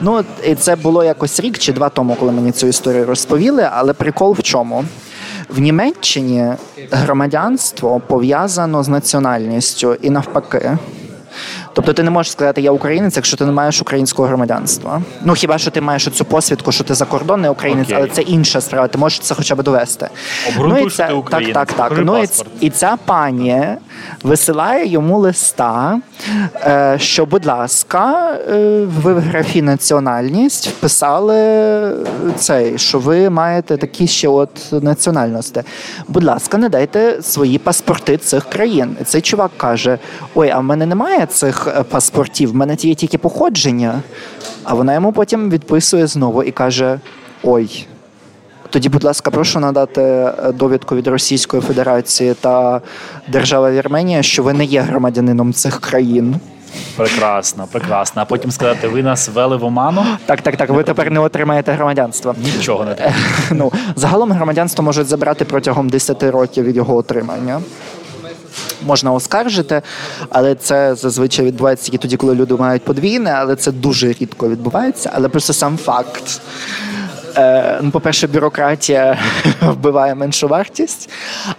Ну, 0.00 0.24
і 0.44 0.54
це 0.54 0.76
було 0.76 1.04
якось 1.04 1.40
рік 1.40 1.58
чи 1.58 1.72
два 1.72 1.88
тому, 1.88 2.14
коли 2.14 2.32
мені 2.32 2.52
цю 2.52 2.66
історію 2.66 3.06
розповіли, 3.06 3.68
але 3.72 3.92
прикол 3.92 4.36
в 4.38 4.42
чому? 4.42 4.84
В 5.48 5.58
Німеччині 5.58 6.52
громадянство 6.90 8.00
пов'язано 8.00 8.82
з 8.82 8.88
національністю 8.88 9.94
і 10.02 10.10
навпаки. 10.10 10.78
Тобто 11.72 11.92
ти 11.92 12.02
не 12.02 12.10
можеш 12.10 12.32
сказати, 12.32 12.60
я 12.60 12.70
українець, 12.70 13.16
якщо 13.16 13.36
ти 13.36 13.46
не 13.46 13.52
маєш 13.52 13.80
українського 13.80 14.28
громадянства. 14.28 15.02
Ну 15.24 15.34
хіба 15.34 15.58
що 15.58 15.70
ти 15.70 15.80
маєш 15.80 16.08
цю 16.08 16.24
посвідку, 16.24 16.72
що 16.72 16.84
ти 16.84 16.94
закордонний 16.94 17.50
українець, 17.50 17.88
okay. 17.88 17.96
але 17.96 18.08
це 18.08 18.22
інша 18.22 18.60
справа. 18.60 18.88
Ти 18.88 18.98
можеш 18.98 19.18
це 19.18 19.34
хоча 19.34 19.54
б 19.54 19.62
довести. 19.62 20.08
ну, 20.58 20.78
і 20.78 20.90
це, 20.90 21.06
ти 21.06 21.12
Так, 21.30 21.52
так, 21.52 21.72
так. 21.72 21.92
Ну, 22.04 22.22
і, 22.22 22.26
і 22.60 22.70
ця 22.70 22.98
пані 23.04 23.64
висилає 24.22 24.86
йому 24.88 25.18
листа, 25.18 26.00
е, 26.54 26.96
що, 26.98 27.26
будь 27.26 27.46
ласка, 27.46 28.32
е, 28.48 28.86
ви 29.02 29.14
в 29.14 29.20
графі 29.20 29.62
національність 29.62 30.66
вписали 30.68 31.96
цей, 32.36 32.78
що 32.78 32.98
ви 32.98 33.30
маєте 33.30 33.76
такі 33.76 34.06
ще 34.06 34.28
от 34.28 34.72
національності. 34.72 35.62
Будь 36.08 36.24
ласка, 36.24 36.58
не 36.58 36.68
дайте 36.68 37.22
свої 37.22 37.58
паспорти 37.58 38.16
цих 38.16 38.44
країн. 38.44 38.96
І 39.00 39.04
цей 39.04 39.20
чувак 39.20 39.50
каже: 39.56 39.98
Ой, 40.34 40.50
а 40.50 40.58
в 40.58 40.62
мене 40.62 40.86
немає 40.86 41.26
цих 41.26 41.61
е, 41.66 41.82
паспортів, 41.82 42.50
в 42.50 42.54
мене 42.54 42.76
є 42.80 42.94
тільки 42.94 43.18
походження. 43.18 44.02
А 44.64 44.74
вона 44.74 44.94
йому 44.94 45.12
потім 45.12 45.50
відписує 45.50 46.06
знову 46.06 46.42
і 46.42 46.50
каже: 46.50 47.00
Ой. 47.42 47.86
Тоді, 48.70 48.88
будь 48.88 49.04
ласка, 49.04 49.30
прошу 49.30 49.60
надати 49.60 50.02
е, 50.02 50.52
довідку 50.52 50.96
від 50.96 51.06
Російської 51.06 51.62
Федерації 51.62 52.34
та 52.34 52.80
держави 53.28 53.72
Вірменія, 53.72 54.22
що 54.22 54.42
ви 54.42 54.52
не 54.52 54.64
є 54.64 54.80
громадянином 54.80 55.52
цих 55.52 55.80
країн. 55.80 56.40
Прекрасно, 56.96 57.68
прекрасно. 57.72 58.22
А 58.22 58.24
потім 58.24 58.50
сказати, 58.50 58.88
ви 58.88 59.02
нас 59.02 59.28
ввели 59.28 59.56
в 59.56 59.64
оману. 59.64 60.04
Так, 60.26 60.40
так, 60.40 60.56
так. 60.56 60.70
Ви 60.70 60.82
тепер 60.82 61.10
не 61.10 61.20
отримаєте 61.20 61.72
громадянство. 61.72 62.34
Нічого 62.56 62.84
не 62.84 62.94
треба. 62.94 63.14
Ну 63.50 63.72
загалом 63.96 64.32
громадянство 64.32 64.84
можуть 64.84 65.06
забрати 65.06 65.44
протягом 65.44 65.88
10 65.88 66.22
років 66.22 66.64
від 66.64 66.76
його 66.76 66.96
отримання. 66.96 67.60
Можна 68.86 69.12
оскаржити, 69.12 69.82
але 70.30 70.54
це 70.54 70.94
зазвичай 70.94 71.46
відбувається 71.46 71.84
тільки 71.84 71.98
тоді, 71.98 72.16
коли 72.16 72.34
люди 72.34 72.54
мають 72.54 72.84
подвійне, 72.84 73.30
але 73.30 73.56
це 73.56 73.72
дуже 73.72 74.12
рідко 74.12 74.48
відбувається. 74.48 75.10
Але 75.14 75.28
просто 75.28 75.52
сам 75.52 75.76
факт 75.76 76.40
ну, 77.82 77.90
По-перше, 77.90 78.26
бюрократія 78.26 79.18
вбиває 79.60 80.14
меншу 80.14 80.48
вартість. 80.48 81.10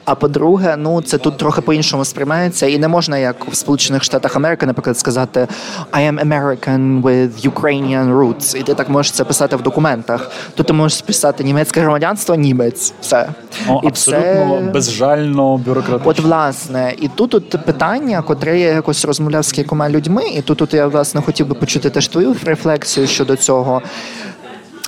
А 0.05 0.15
по-друге, 0.15 0.75
ну 0.77 1.01
це 1.01 1.17
тут 1.17 1.37
трохи 1.37 1.61
по-іншому 1.61 2.05
сприймається, 2.05 2.67
і 2.67 2.77
не 2.77 2.87
можна, 2.87 3.17
як 3.17 3.47
в 3.47 3.55
Сполучених 3.55 4.03
Штатах 4.03 4.35
Америки, 4.35 4.65
наприклад, 4.65 4.97
сказати 4.97 5.47
I 5.91 6.11
am 6.11 6.27
American 6.27 7.01
with 7.01 7.49
Ukrainian 7.51 8.17
roots. 8.17 8.57
І 8.57 8.63
ти 8.63 8.73
так 8.73 8.89
можеш 8.89 9.11
це 9.11 9.23
писати 9.23 9.55
в 9.55 9.61
документах. 9.61 10.31
Тут 10.55 10.67
ти 10.67 10.73
можеш 10.73 11.01
писати 11.01 11.43
німецьке 11.43 11.81
громадянство, 11.81 12.35
німець. 12.35 12.93
Все. 13.01 13.29
О, 13.67 13.81
і 13.83 13.87
абсолютно 13.87 14.59
це... 14.59 14.71
безжально 14.73 15.57
бюрократично. 15.57 16.09
От, 16.09 16.19
власне, 16.19 16.93
і 17.01 17.07
тут 17.07 17.33
от 17.33 17.65
питання, 17.65 18.21
котре 18.21 18.59
я 18.59 18.73
якось 18.73 19.05
розмовляв 19.05 19.45
з 19.45 19.51
кількома 19.51 19.89
людьми, 19.89 20.23
і 20.35 20.41
тут 20.41 20.61
от 20.61 20.73
я 20.73 20.87
власне 20.87 21.21
хотів 21.21 21.47
би 21.47 21.55
почути 21.55 21.89
теж 21.89 22.07
твою 22.07 22.35
рефлексію 22.45 23.07
щодо 23.07 23.35
цього 23.35 23.81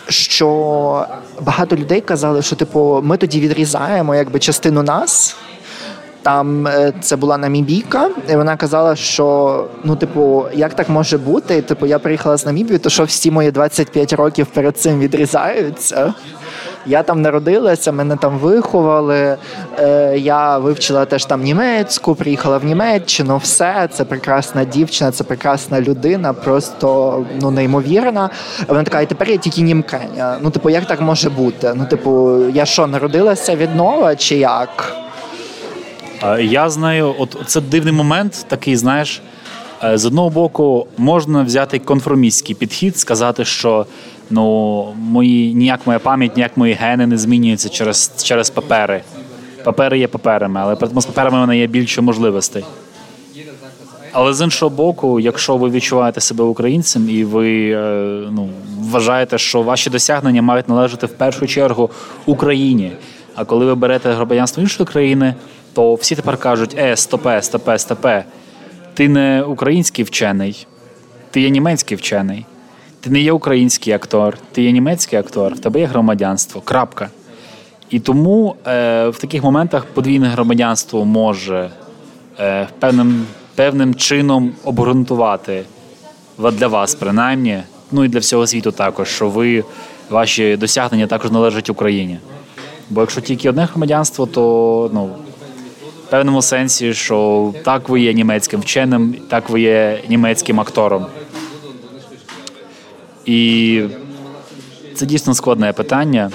що 0.10 1.06
багато 1.42 1.76
людей 1.76 2.02
казали, 2.02 2.42
що 2.42 2.56
типу 2.56 3.02
ми 3.04 3.18
тоді 3.18 3.40
відрізаємо 3.40 4.16
якби 4.16 4.40
частину 4.40 4.84
нас. 4.84 5.36
Там 6.22 6.68
е, 6.68 6.94
це 7.02 7.16
була 7.16 7.38
намібійка, 7.38 8.10
і 8.30 8.36
вона 8.36 8.58
казала, 8.58 8.96
що 8.96 9.68
ну, 9.84 9.96
типу, 9.96 10.46
як 10.54 10.74
так 10.74 10.90
може 10.90 11.18
бути? 11.18 11.62
Типу, 11.62 11.86
я 11.86 12.00
приїхала 12.00 12.38
з 12.38 12.46
Намібії, 12.46 12.80
то 12.80 12.90
що 12.90 13.04
всі 13.04 13.32
мої 13.32 13.52
25 13.52 14.14
років 14.14 14.46
перед 14.46 14.78
цим 14.78 15.00
відрізаються. 15.00 16.14
Я 16.86 17.04
там 17.04 17.22
народилася, 17.22 17.92
мене 17.92 18.16
там 18.16 18.38
виховали. 18.38 19.38
Е, 19.80 20.18
Я 20.18 20.58
вивчила 20.58 21.06
теж 21.06 21.26
там 21.26 21.42
німецьку, 21.42 22.16
приїхала 22.16 22.58
в 22.58 22.66
Німеччину. 22.66 23.38
Все 23.38 23.90
це 23.92 24.06
прекрасна 24.06 24.66
дівчина, 24.66 25.12
це 25.12 25.24
прекрасна 25.24 25.82
людина, 25.82 26.34
просто 26.34 27.26
ну 27.42 27.52
неймовірна. 27.52 28.30
Вона 28.68 28.84
така, 28.84 29.02
і 29.02 29.06
тепер 29.06 29.30
я 29.30 29.38
тільки 29.38 29.62
німкеня. 29.62 30.38
Ну, 30.42 30.50
типу, 30.50 30.70
як 30.70 30.86
так 30.86 31.02
може 31.02 31.30
бути? 31.30 31.74
Ну, 31.76 31.86
типу, 31.86 32.40
я 32.54 32.66
що, 32.66 32.88
народилася 32.88 33.56
від 33.56 33.76
нова 33.76 34.16
чи 34.16 34.38
як? 34.38 34.96
Я 36.40 36.70
знаю, 36.70 37.16
от 37.20 37.38
це 37.46 37.62
дивний 37.62 37.94
момент, 37.94 38.46
такий, 38.48 38.76
знаєш. 38.76 39.22
Е, 39.84 39.98
з 39.98 40.06
одного 40.06 40.30
боку, 40.30 40.88
можна 40.98 41.44
взяти 41.44 41.80
конформістський 41.80 42.56
підхід, 42.56 42.98
сказати, 42.98 43.46
що 43.46 43.86
ну 44.30 44.94
мої 44.98 45.54
ніяк 45.54 45.88
моя 45.88 46.00
пам'ять, 46.00 46.38
ніяк 46.38 46.58
мої 46.58 46.74
гени 46.74 47.08
не 47.08 47.18
змінюються 47.18 47.70
через 47.70 48.12
через 48.24 48.50
папери. 48.50 49.02
Папери 49.64 50.00
є 50.00 50.08
паперами, 50.08 50.60
але 50.64 50.76
тому 50.76 51.02
з 51.02 51.06
паперами 51.06 51.38
в 51.38 51.42
мене 51.42 51.58
є 51.58 51.68
більше 51.68 52.02
можливостей. 52.02 52.66
Але 54.12 54.34
з 54.34 54.42
іншого 54.42 54.70
боку, 54.70 55.20
якщо 55.20 55.58
ви 55.58 55.70
відчуваєте 55.70 56.22
себе 56.22 56.44
українцем 56.44 57.10
і 57.10 57.24
ви 57.24 57.72
е, 57.72 57.78
ну, 58.32 58.50
вважаєте, 58.80 59.38
що 59.38 59.62
ваші 59.62 59.90
досягнення 59.90 60.42
мають 60.42 60.70
належати 60.70 61.06
в 61.06 61.14
першу 61.14 61.48
чергу 61.48 61.90
Україні. 62.26 62.92
А 63.36 63.46
коли 63.46 63.66
ви 63.66 63.76
берете 63.76 64.14
громадянство 64.14 64.64
іншої 64.64 64.88
країни, 64.88 65.36
то 65.74 65.94
всі 65.94 66.16
тепер 66.16 66.38
кажуть: 66.38 66.76
е, 66.80 66.96
стопе, 66.96 67.42
стопе, 67.42 67.80
стопе. 67.80 68.26
Ти 68.94 69.10
не 69.10 69.44
український 69.44 70.06
вчений, 70.06 70.68
ти 71.32 71.42
є 71.42 71.50
німецький 71.50 71.98
вчений. 71.98 72.46
Ти 73.06 73.12
не 73.12 73.20
є 73.20 73.32
український 73.32 73.94
актор, 73.94 74.38
ти 74.52 74.62
є 74.64 74.72
німецький 74.72 75.20
актор, 75.20 75.54
в 75.54 75.60
тебе 75.60 75.80
є 75.80 75.86
громадянство. 75.86 76.62
Крапка. 76.62 77.10
І 77.90 78.00
тому 78.00 78.56
е, 78.68 79.08
в 79.08 79.18
таких 79.18 79.44
моментах 79.44 79.86
подвійне 79.86 80.28
громадянство 80.28 81.06
може 81.06 81.70
е, 82.40 82.68
певним 82.80 83.26
певним 83.56 83.96
чином 83.96 84.54
обґрунтувати 84.64 85.64
для 86.38 86.68
вас, 86.68 86.96
принаймні, 86.96 87.64
ну 87.92 88.04
і 88.04 88.08
для 88.08 88.20
всього 88.20 88.48
світу 88.48 88.72
також, 88.72 89.08
що 89.08 89.30
ви 89.30 89.64
ваші 90.10 90.58
досягнення 90.58 91.08
також 91.08 91.32
належать 91.32 91.70
Україні. 91.70 92.20
Бо 92.90 93.02
якщо 93.02 93.22
тільки 93.22 93.50
одне 93.50 93.66
громадянство, 93.66 94.26
то 94.26 94.90
ну, 94.94 95.06
в 96.08 96.10
певному 96.10 96.42
сенсі, 96.42 96.94
що 96.94 97.54
так 97.64 97.90
ви 97.90 98.02
є 98.02 98.14
німецьким 98.14 98.60
вченим, 98.60 99.16
так 99.30 99.50
ви 99.50 99.62
є 99.62 100.02
німецьким 100.10 100.60
актором. 100.60 101.06
І 103.26 103.82
це 104.96 105.06
дійсно 105.06 105.34
складне 105.34 105.74
питання. 105.74 106.32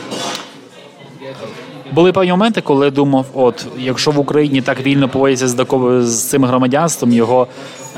Були 1.92 2.12
певні 2.12 2.30
моменти, 2.30 2.60
коли 2.60 2.90
думав, 2.90 3.26
от 3.34 3.66
якщо 3.78 4.10
в 4.10 4.18
Україні 4.18 4.62
так 4.62 4.80
вільно 4.80 5.08
поводяться 5.08 5.48
з 5.48 5.66
з 6.02 6.28
цим 6.28 6.44
громадянством, 6.44 7.12
його 7.12 7.46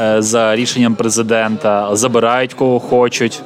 е, 0.00 0.22
за 0.22 0.56
рішенням 0.56 0.94
президента 0.94 1.96
забирають 1.96 2.54
кого 2.54 2.80
хочуть 2.80 3.42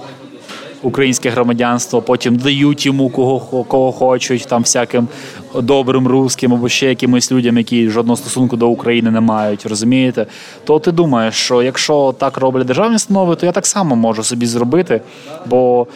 українське 0.87 1.31
громадянство, 1.31 2.03
потім 2.03 2.37
дають 2.37 2.87
йому 2.87 3.11
кого 3.11 3.65
кого 3.65 3.93
хочуть, 3.93 4.47
там 4.49 4.63
всяким 4.63 5.09
добрим 5.55 6.09
русським 6.09 6.55
або 6.55 6.69
ще 6.69 6.87
якимось 6.87 7.33
людям, 7.33 7.59
які 7.59 7.89
жодного 7.89 8.17
стосунку 8.17 8.57
до 8.57 8.69
України 8.69 9.11
не 9.11 9.21
мають, 9.21 9.67
розумієте? 9.67 10.27
То 10.65 10.79
ти 10.79 10.93
думаєш, 10.93 11.35
що 11.35 11.63
якщо 11.63 12.15
так 12.19 12.37
роблять 12.37 12.67
державні 12.67 12.97
установи, 12.97 13.37
то 13.37 13.47
я 13.47 13.53
так 13.53 13.67
само 13.67 13.97
можу 13.97 14.23
собі 14.23 14.47
зробити, 14.47 15.01
бо 15.47 15.87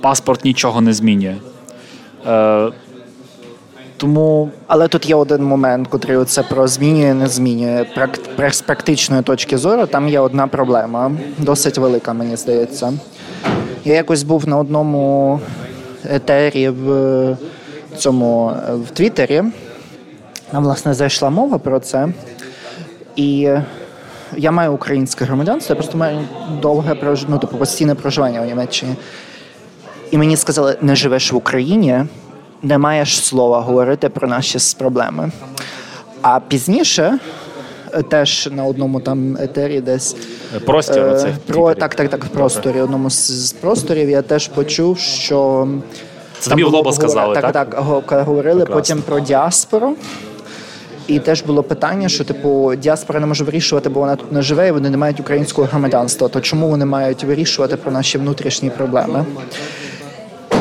паспорт 0.00 0.44
нічого 0.44 0.80
не 0.80 0.92
змінює. 0.92 1.36
Е, 2.26 2.68
тому, 3.96 4.50
але 4.66 4.88
тут 4.88 5.08
є 5.08 5.14
один 5.14 5.44
момент, 5.44 5.88
котрий 5.88 6.16
оце 6.16 6.42
про 6.42 6.68
змінює, 6.68 7.14
не 7.14 7.28
змінює. 7.28 7.86
З 8.50 8.60
практичної 8.60 9.22
точки 9.22 9.58
зору 9.58 9.86
там 9.86 10.08
є 10.08 10.20
одна 10.20 10.46
проблема, 10.46 11.12
досить 11.38 11.78
велика, 11.78 12.12
мені 12.12 12.36
здається. 12.36 12.92
Я 13.84 13.94
якось 13.94 14.22
був 14.22 14.48
на 14.48 14.58
одному 14.58 15.40
етері 16.04 16.68
в 16.68 17.36
цьому 17.96 18.52
в 18.68 18.90
Твіттері. 18.90 19.42
Нам, 20.52 20.64
власне, 20.64 20.94
зайшла 20.94 21.30
мова 21.30 21.58
про 21.58 21.80
це. 21.80 22.08
І 23.16 23.50
я 24.36 24.50
маю 24.50 24.72
українське 24.72 25.24
громадянство, 25.24 25.72
я 25.72 25.76
просто 25.76 25.98
маю 25.98 26.18
довге 26.62 26.96
ну, 27.28 27.38
типу, 27.38 27.56
постійне 27.56 27.94
проживання 27.94 28.42
у 28.42 28.44
Німеччині. 28.44 28.94
І 30.10 30.18
мені 30.18 30.36
сказали, 30.36 30.76
не 30.80 30.96
живеш 30.96 31.32
в 31.32 31.36
Україні, 31.36 32.04
не 32.62 32.78
маєш 32.78 33.24
слова 33.24 33.60
говорити 33.60 34.08
про 34.08 34.28
наші 34.28 34.76
проблеми. 34.78 35.30
А 36.22 36.40
пізніше 36.40 37.18
теж 38.10 38.48
на 38.52 38.64
одному 38.64 39.00
там 39.00 39.36
етері 39.36 39.80
десь 39.80 40.16
простір 40.66 41.02
е, 41.02 41.36
про 41.46 41.74
так, 41.74 41.94
так, 41.94 42.08
так, 42.08 42.24
в 42.24 42.28
просторі. 42.28 42.80
Одному 42.80 43.10
з 43.10 43.52
просторів 43.60 44.10
я 44.10 44.22
теж 44.22 44.48
почув, 44.48 44.98
що 44.98 45.68
це 46.38 46.50
тобі 46.50 46.64
в 46.64 46.68
лоба 46.68 46.92
сказали, 46.92 47.34
так? 47.34 47.52
Так, 47.52 47.70
так, 47.70 48.24
говорили 48.26 48.60
Прекрасно. 48.60 48.74
потім 48.74 49.02
про 49.02 49.20
діаспору. 49.20 49.96
І 51.06 51.18
теж 51.18 51.42
було 51.42 51.62
питання, 51.62 52.08
що 52.08 52.24
типу 52.24 52.74
діаспора 52.74 53.20
не 53.20 53.26
може 53.26 53.44
вирішувати, 53.44 53.88
бо 53.88 54.00
вона 54.00 54.16
тут 54.16 54.32
не 54.32 54.42
живе, 54.42 54.68
і 54.68 54.70
вони 54.70 54.90
не 54.90 54.96
мають 54.96 55.20
українського 55.20 55.68
громадянства. 55.70 56.28
То 56.28 56.40
чому 56.40 56.68
вони 56.68 56.84
мають 56.84 57.24
вирішувати 57.24 57.76
про 57.76 57.92
наші 57.92 58.18
внутрішні 58.18 58.70
проблеми? 58.70 59.24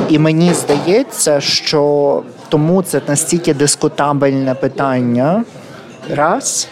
І 0.10 0.20
мені 0.20 0.54
здається, 0.54 1.42
що 1.42 2.24
тому 2.50 2.82
це 2.82 3.02
настільки 3.08 3.54
дискутабельне 3.54 4.56
питання 4.56 5.44
раз. 6.15 6.68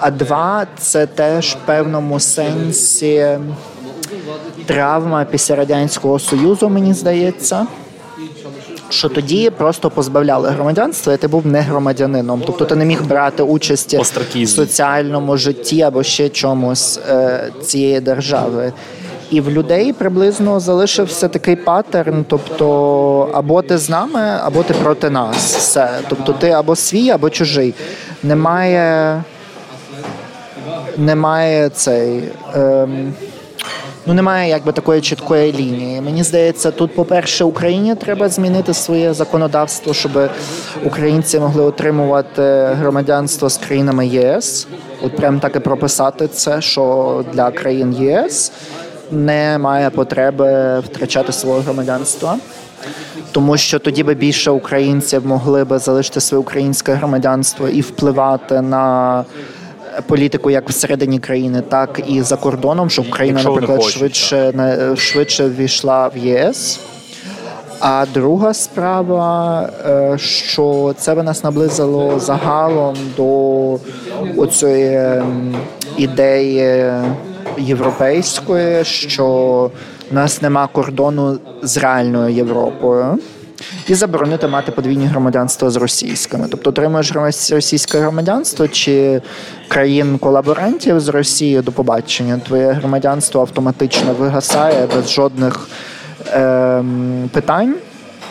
А 0.00 0.10
два 0.10 0.66
це 0.78 1.06
теж 1.06 1.56
в 1.62 1.66
певному 1.66 2.20
сенсі 2.20 3.38
травма 4.66 5.24
після 5.24 5.56
радянського 5.56 6.18
союзу, 6.18 6.68
мені 6.68 6.94
здається. 6.94 7.66
Що 8.88 9.08
тоді 9.08 9.50
просто 9.50 9.90
позбавляли 9.90 10.48
громадянства, 10.48 11.12
і 11.12 11.16
ти 11.16 11.28
був 11.28 11.46
не 11.46 11.60
громадянином, 11.60 12.42
тобто 12.46 12.64
ти 12.64 12.76
не 12.76 12.84
міг 12.84 13.02
брати 13.02 13.42
участі 13.42 13.98
в 14.34 14.46
соціальному 14.48 15.36
житті 15.36 15.82
або 15.82 16.02
ще 16.02 16.28
чомусь 16.28 17.00
е, 17.08 17.50
цієї 17.62 18.00
держави. 18.00 18.72
І 19.30 19.40
в 19.40 19.50
людей 19.50 19.92
приблизно 19.92 20.60
залишився 20.60 21.28
такий 21.28 21.56
паттерн: 21.56 22.24
тобто, 22.28 23.30
або 23.32 23.62
ти 23.62 23.78
з 23.78 23.90
нами, 23.90 24.38
або 24.42 24.62
ти 24.62 24.74
проти 24.74 25.10
нас. 25.10 25.56
Все. 25.56 25.90
Тобто, 26.08 26.32
ти 26.32 26.50
або 26.50 26.76
свій, 26.76 27.10
або 27.10 27.30
чужий. 27.30 27.74
Немає 28.22 29.22
немає 31.00 31.68
цей. 31.68 32.22
Ем, 32.54 33.14
Ну, 34.06 34.14
немає 34.14 34.50
якби 34.50 34.72
такої 34.72 35.00
чіткої 35.00 35.52
лінії. 35.52 36.00
Мені 36.00 36.22
здається, 36.22 36.70
тут, 36.70 36.94
по-перше, 36.94 37.44
Україні 37.44 37.94
треба 37.94 38.28
змінити 38.28 38.74
своє 38.74 39.14
законодавство, 39.14 39.94
щоб 39.94 40.30
українці 40.84 41.40
могли 41.40 41.62
отримувати 41.62 42.42
громадянство 42.78 43.48
з 43.48 43.56
країнами 43.56 44.06
ЄС. 44.06 44.66
От 45.02 45.16
прям 45.16 45.40
так 45.40 45.56
і 45.56 45.58
прописати 45.58 46.28
це, 46.28 46.60
що 46.60 47.24
для 47.32 47.50
країн 47.50 47.92
ЄС 47.92 48.52
немає 49.10 49.90
потреби 49.90 50.80
втрачати 50.80 51.32
своє 51.32 51.60
громадянство. 51.60 52.36
Тому 53.32 53.56
що 53.56 53.78
тоді 53.78 54.02
би 54.02 54.14
більше 54.14 54.50
українців 54.50 55.26
могли 55.26 55.64
би 55.64 55.78
залишити 55.78 56.20
своє 56.20 56.40
українське 56.40 56.92
громадянство 56.92 57.68
і 57.68 57.80
впливати 57.80 58.60
на 58.60 59.24
політику 60.06 60.50
як 60.50 60.68
всередині 60.68 61.18
країни, 61.18 61.62
так 61.68 62.00
і 62.06 62.22
за 62.22 62.36
кордоном, 62.36 62.90
щоб 62.90 63.06
Україна, 63.08 63.42
наприклад, 63.42 63.82
швидше 63.82 64.52
швидше 64.96 65.44
ввійшла 65.44 66.08
в 66.08 66.16
ЄС. 66.16 66.80
А 67.80 68.06
друга 68.14 68.54
справа, 68.54 69.68
е, 69.86 70.18
що 70.18 70.94
це 70.98 71.14
би 71.14 71.22
нас 71.22 71.44
наблизило 71.44 72.18
загалом 72.18 72.96
до 73.16 73.78
оцієї 74.36 75.22
ідеї 75.96 76.92
європейської, 77.58 78.84
що 78.84 79.26
в 80.10 80.14
нас 80.14 80.42
нема 80.42 80.66
кордону 80.66 81.38
з 81.62 81.76
реальною 81.76 82.34
Європою. 82.34 83.18
І 83.88 83.94
заборонити 83.94 84.46
мати 84.46 84.72
подвійні 84.72 85.06
громадянства 85.06 85.70
з 85.70 85.76
російськими. 85.76 86.46
Тобто 86.50 86.70
отримуєш 86.70 87.12
російське 87.50 87.98
громадянство 87.98 88.68
чи 88.68 89.22
країн-колаборантів 89.68 91.00
з 91.00 91.08
Росією 91.08 91.62
до 91.62 91.72
побачення. 91.72 92.40
Твоє 92.46 92.72
громадянство 92.72 93.40
автоматично 93.40 94.12
вигасає 94.12 94.88
без 94.94 95.10
жодних 95.12 95.68
е, 96.26 96.84
питань. 97.32 97.74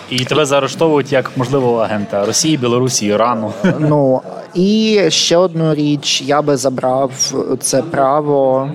І 0.10 0.26
тебе 0.26 0.46
заарештовують 0.46 1.12
як 1.12 1.32
можливого 1.38 1.78
агента 1.78 2.26
Росії, 2.26 2.58
Білорусі, 2.58 3.06
Ірану. 3.06 3.54
Ну 3.80 4.22
і 4.54 5.02
ще 5.10 5.38
одну 5.38 5.76
річ, 5.76 6.22
я 6.22 6.42
би 6.42 6.58
забрав 6.58 7.12
це 7.60 7.82
право 7.82 8.70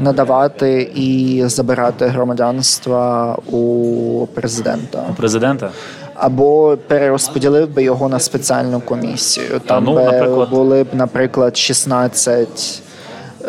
надавати 0.00 0.90
і 0.94 1.42
забирати 1.46 2.06
громадянства 2.06 3.34
у 3.34 4.26
президента. 4.34 5.04
У 5.10 5.14
президента? 5.14 5.70
Або 6.14 6.78
перерозподілив 6.86 7.74
би 7.74 7.82
його 7.82 8.08
на 8.08 8.18
спеціальну 8.18 8.80
комісію. 8.80 9.60
Там 9.66 9.84
ну, 9.84 9.94
би 9.94 10.04
наприклад... 10.04 10.50
були 10.50 10.84
б, 10.84 10.86
наприклад, 10.92 11.56
16. 11.56 12.82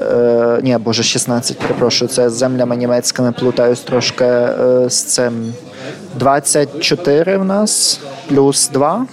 Е, 0.01 0.59
ні, 0.63 0.77
боже, 0.77 1.03
16, 1.03 1.59
перепрошую, 1.59 2.09
це 2.09 2.29
з 2.29 2.33
землями 2.33 2.75
німецькими 2.75 3.31
плутаюсь 3.31 3.79
трошки 3.79 4.25
е, 4.25 4.85
з 4.89 5.03
цим. 5.03 5.53
24 6.15 7.37
в 7.37 7.45
нас 7.45 7.99
плюс 8.27 8.69
2. 8.69 9.05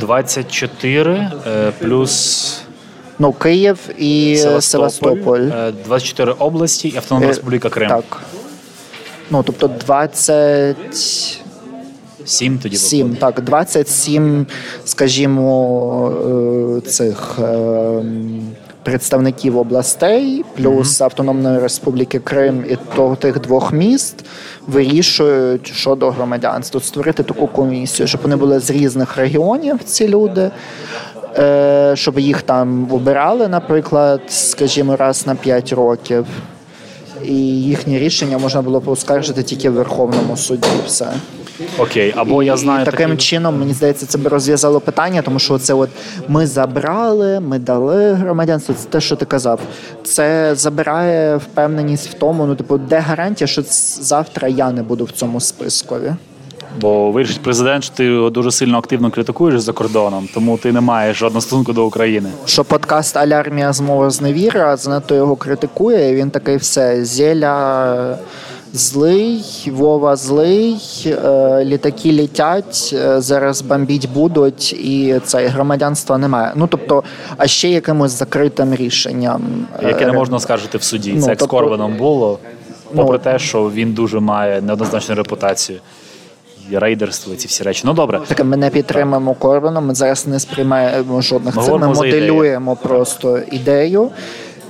24 0.00 1.30
е, 1.46 1.72
плюс. 1.78 2.65
Ну, 3.18 3.32
Київ 3.32 3.78
і 3.98 4.36
Севастополь. 4.60 5.48
24 5.84 6.32
е, 6.32 6.34
області 6.38 6.88
і 6.88 6.96
Автономна 6.96 7.28
Республіка 7.28 7.68
Крим. 7.68 7.88
Так. 7.88 8.22
Ну, 9.30 9.42
тобто 9.42 9.68
20. 9.68 10.76
7 12.24 12.58
тоді 12.58 12.76
7, 12.76 13.16
так, 13.16 13.40
27, 13.40 14.46
скажімо, 14.84 16.12
е, 16.76 16.80
цих 16.80 17.38
представників 18.86 19.58
областей, 19.58 20.44
плюс 20.56 20.88
mm-hmm. 20.88 21.04
Автономної 21.04 21.58
Республіки 21.58 22.18
Крим 22.18 22.64
і 22.70 22.76
тих 23.16 23.40
двох 23.40 23.72
міст 23.72 24.24
вирішують 24.66 25.66
щодо 25.66 26.10
громадянства. 26.10 26.80
Створити 26.80 27.22
таку 27.22 27.46
комісію, 27.46 28.06
щоб 28.06 28.20
вони 28.22 28.36
були 28.36 28.60
з 28.60 28.70
різних 28.70 29.16
регіонів, 29.16 29.78
ці 29.84 30.08
люди. 30.08 30.50
Е, 31.38 31.92
щоб 31.96 32.18
їх 32.18 32.42
там 32.42 32.88
обирали, 32.92 33.48
наприклад, 33.48 34.20
скажімо, 34.28 34.96
раз 34.96 35.26
на 35.26 35.34
5 35.34 35.72
років, 35.72 36.26
і 37.24 37.34
їхнє 37.62 37.98
рішення 37.98 38.38
можна 38.38 38.62
було 38.62 38.80
поскаржити 38.80 39.42
тільки 39.42 39.70
в 39.70 39.72
Верховному 39.72 40.36
суді. 40.36 40.68
Все. 40.86 41.06
Окей, 41.78 42.14
або 42.16 42.42
я 42.42 42.56
знаю 42.56 42.84
таким 42.84 43.10
такі... 43.10 43.22
чином, 43.22 43.58
мені 43.58 43.72
здається, 43.72 44.06
це 44.06 44.18
б 44.18 44.26
розв'язало 44.26 44.80
питання, 44.80 45.22
тому 45.22 45.38
що 45.38 45.58
це 45.58 45.74
от 45.74 45.90
ми 46.28 46.46
забрали, 46.46 47.40
ми 47.40 47.58
дали 47.58 48.12
громадянство. 48.12 48.74
Це 48.74 48.88
те, 48.88 49.00
що 49.00 49.16
ти 49.16 49.24
казав. 49.24 49.60
Це 50.04 50.54
забирає 50.54 51.36
впевненість 51.36 52.08
в 52.08 52.14
тому, 52.14 52.46
ну 52.46 52.54
типу, 52.54 52.78
де 52.78 52.98
гарантія, 52.98 53.48
що 53.48 53.62
завтра 54.00 54.48
я 54.48 54.70
не 54.70 54.82
буду 54.82 55.04
в 55.04 55.10
цьому 55.10 55.40
спискові. 55.40 56.12
Бо 56.80 57.10
вирішить 57.10 57.42
президент, 57.42 57.84
що 57.84 57.94
ти 57.94 58.04
його 58.04 58.30
дуже 58.30 58.50
сильно 58.50 58.78
активно 58.78 59.10
критикуєш 59.10 59.60
за 59.60 59.72
кордоном, 59.72 60.28
тому 60.34 60.58
ти 60.58 60.72
не 60.72 60.80
маєш 60.80 61.18
жодного 61.18 61.40
стосунку 61.40 61.72
до 61.72 61.86
України. 61.86 62.30
Що 62.44 62.64
подкаст 62.64 63.16
Алярмія 63.16 63.72
змова 63.72 64.10
зневіра, 64.10 64.76
занадто 64.76 65.14
його 65.14 65.36
критикує. 65.36 66.10
і 66.10 66.14
Він 66.14 66.30
такий 66.30 66.56
все 66.56 67.04
зеля 67.04 68.18
злий, 68.72 69.44
Вова 69.72 70.16
злий, 70.16 70.78
е, 71.06 71.64
літаки 71.64 72.12
літять, 72.12 72.90
е, 72.92 73.20
зараз 73.20 73.62
бомбіть 73.62 74.08
будуть, 74.10 74.72
і 74.72 75.20
це 75.24 75.46
громадянства 75.46 76.18
немає. 76.18 76.52
Ну 76.56 76.66
тобто, 76.66 77.02
а 77.36 77.46
ще 77.46 77.68
якимось 77.68 78.10
закритим 78.10 78.74
рішенням, 78.74 79.42
яке 79.82 80.06
не 80.06 80.12
можна 80.12 80.40
скаржити 80.40 80.78
в 80.78 80.82
суді. 80.82 81.12
Ну, 81.14 81.22
це 81.22 81.30
як 81.30 81.38
тобто, 81.38 81.56
з 81.56 81.60
Корбаном 81.60 81.96
було, 81.96 82.38
попри 82.94 83.18
ну, 83.18 83.32
те, 83.32 83.38
що 83.38 83.70
він 83.70 83.92
дуже 83.92 84.20
має 84.20 84.62
неоднозначну 84.62 85.14
репутацію. 85.14 85.78
Рейдерство, 86.72 87.34
ці 87.34 87.48
всі 87.48 87.62
речі. 87.64 87.82
Ну 87.84 87.92
добре. 87.92 88.20
Так, 88.26 88.44
ми 88.44 88.56
не 88.56 88.70
підтримуємо 88.70 89.34
Корбана, 89.34 89.80
ми 89.80 89.94
зараз 89.94 90.26
не 90.26 90.40
сприймаємо 90.40 91.20
жодних 91.20 91.54
цих, 91.54 91.72
Ми 91.78 91.88
моделюємо 91.88 92.72
ідею. 92.72 92.88
просто 92.88 93.38
ідею. 93.50 94.10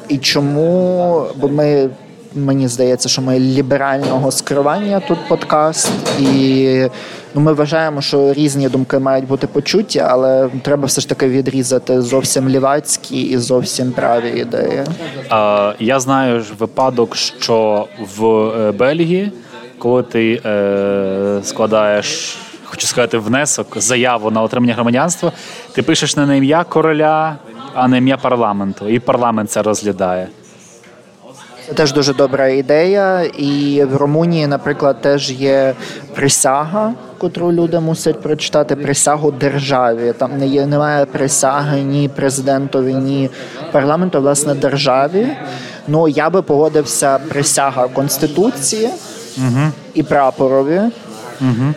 І 0.08 0.18
чому? 0.18 1.26
Бо 1.36 1.48
ми 1.48 1.90
мені 2.36 2.68
здається, 2.68 3.08
що 3.08 3.22
ми 3.22 3.38
ліберального 3.40 4.30
скривання 4.30 5.00
тут 5.00 5.18
подкаст, 5.28 5.90
і 6.20 6.80
ну, 7.34 7.40
ми 7.40 7.52
вважаємо, 7.52 8.00
що 8.00 8.32
різні 8.32 8.68
думки 8.68 8.98
мають 8.98 9.26
бути 9.26 9.46
почуті, 9.46 9.98
але 9.98 10.48
треба 10.62 10.86
все 10.86 11.00
ж 11.00 11.08
таки 11.08 11.28
відрізати 11.28 12.02
зовсім 12.02 12.48
лівацькі 12.48 13.22
і 13.22 13.38
зовсім 13.38 13.92
праві 13.92 14.40
ідеї. 14.40 14.84
Я 15.78 16.00
знаю 16.00 16.44
випадок, 16.58 17.16
що 17.16 17.86
в 18.16 18.26
е, 18.26 18.72
Бельгії, 18.72 19.32
коли 19.78 20.02
ти 20.02 20.42
е, 20.44 21.40
складаєш. 21.42 22.38
Хочу 22.64 22.86
сказати, 22.86 23.18
внесок, 23.18 23.66
заяву 23.76 24.30
на 24.30 24.42
отримання 24.42 24.74
громадянства. 24.74 25.32
Ти 25.72 25.82
пишеш 25.82 26.16
не 26.16 26.26
на 26.26 26.34
ім'я 26.34 26.64
короля, 26.64 27.36
а 27.74 27.88
на 27.88 27.96
ім'я 27.96 28.16
парламенту, 28.16 28.88
і 28.88 28.98
парламент 28.98 29.50
це 29.50 29.62
розглядає. 29.62 30.28
Це 31.68 31.72
теж 31.74 31.92
дуже 31.92 32.14
добра 32.14 32.48
ідея. 32.48 33.22
І 33.22 33.84
в 33.84 33.96
Румунії, 33.96 34.46
наприклад, 34.46 35.00
теж 35.00 35.30
є 35.30 35.74
присяга, 36.14 36.92
котру 37.18 37.52
люди 37.52 37.80
мусять 37.80 38.20
прочитати 38.20 38.76
присягу 38.76 39.30
державі. 39.30 40.14
Там 40.18 40.38
не 40.38 40.46
є 40.46 40.66
немає 40.66 41.06
присяги 41.06 41.80
ні 41.80 42.08
президентові, 42.08 42.94
ні 42.94 43.30
парламенту, 43.72 44.20
власне, 44.20 44.54
державі. 44.54 45.28
Ну 45.88 46.08
я 46.08 46.30
би 46.30 46.42
погодився 46.42 47.18
присяга 47.18 47.88
конституції 47.88 48.88
угу. 49.38 49.70
і 49.94 50.02
прапорові. 50.02 50.80
Угу. 51.40 51.74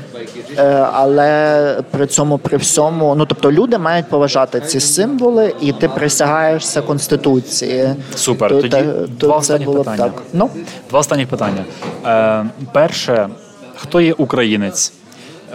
Але 0.94 1.82
при 1.92 2.08
цьому 2.08 2.38
при 2.38 2.58
всьому, 2.58 3.16
ну 3.16 3.26
тобто, 3.26 3.52
люди 3.52 3.78
мають 3.78 4.10
поважати 4.10 4.62
ці 4.62 4.80
символи, 4.80 5.56
і 5.62 5.72
ти 5.72 5.88
присягаєшся 5.90 6.82
конституції. 6.82 7.90
Супер. 8.16 8.50
То, 8.50 8.62
Тоді 8.62 8.84
то, 8.84 9.08
два 9.28 9.38
останні 9.38 9.66
питання. 9.66 9.98
Так. 9.98 10.14
Ну 10.34 10.50
два 10.90 11.00
останні 11.00 11.26
питання. 11.26 11.66
Е, 12.06 12.46
Перше, 12.74 13.30
хто 13.76 14.02
є 14.02 14.14
українець? 14.14 14.94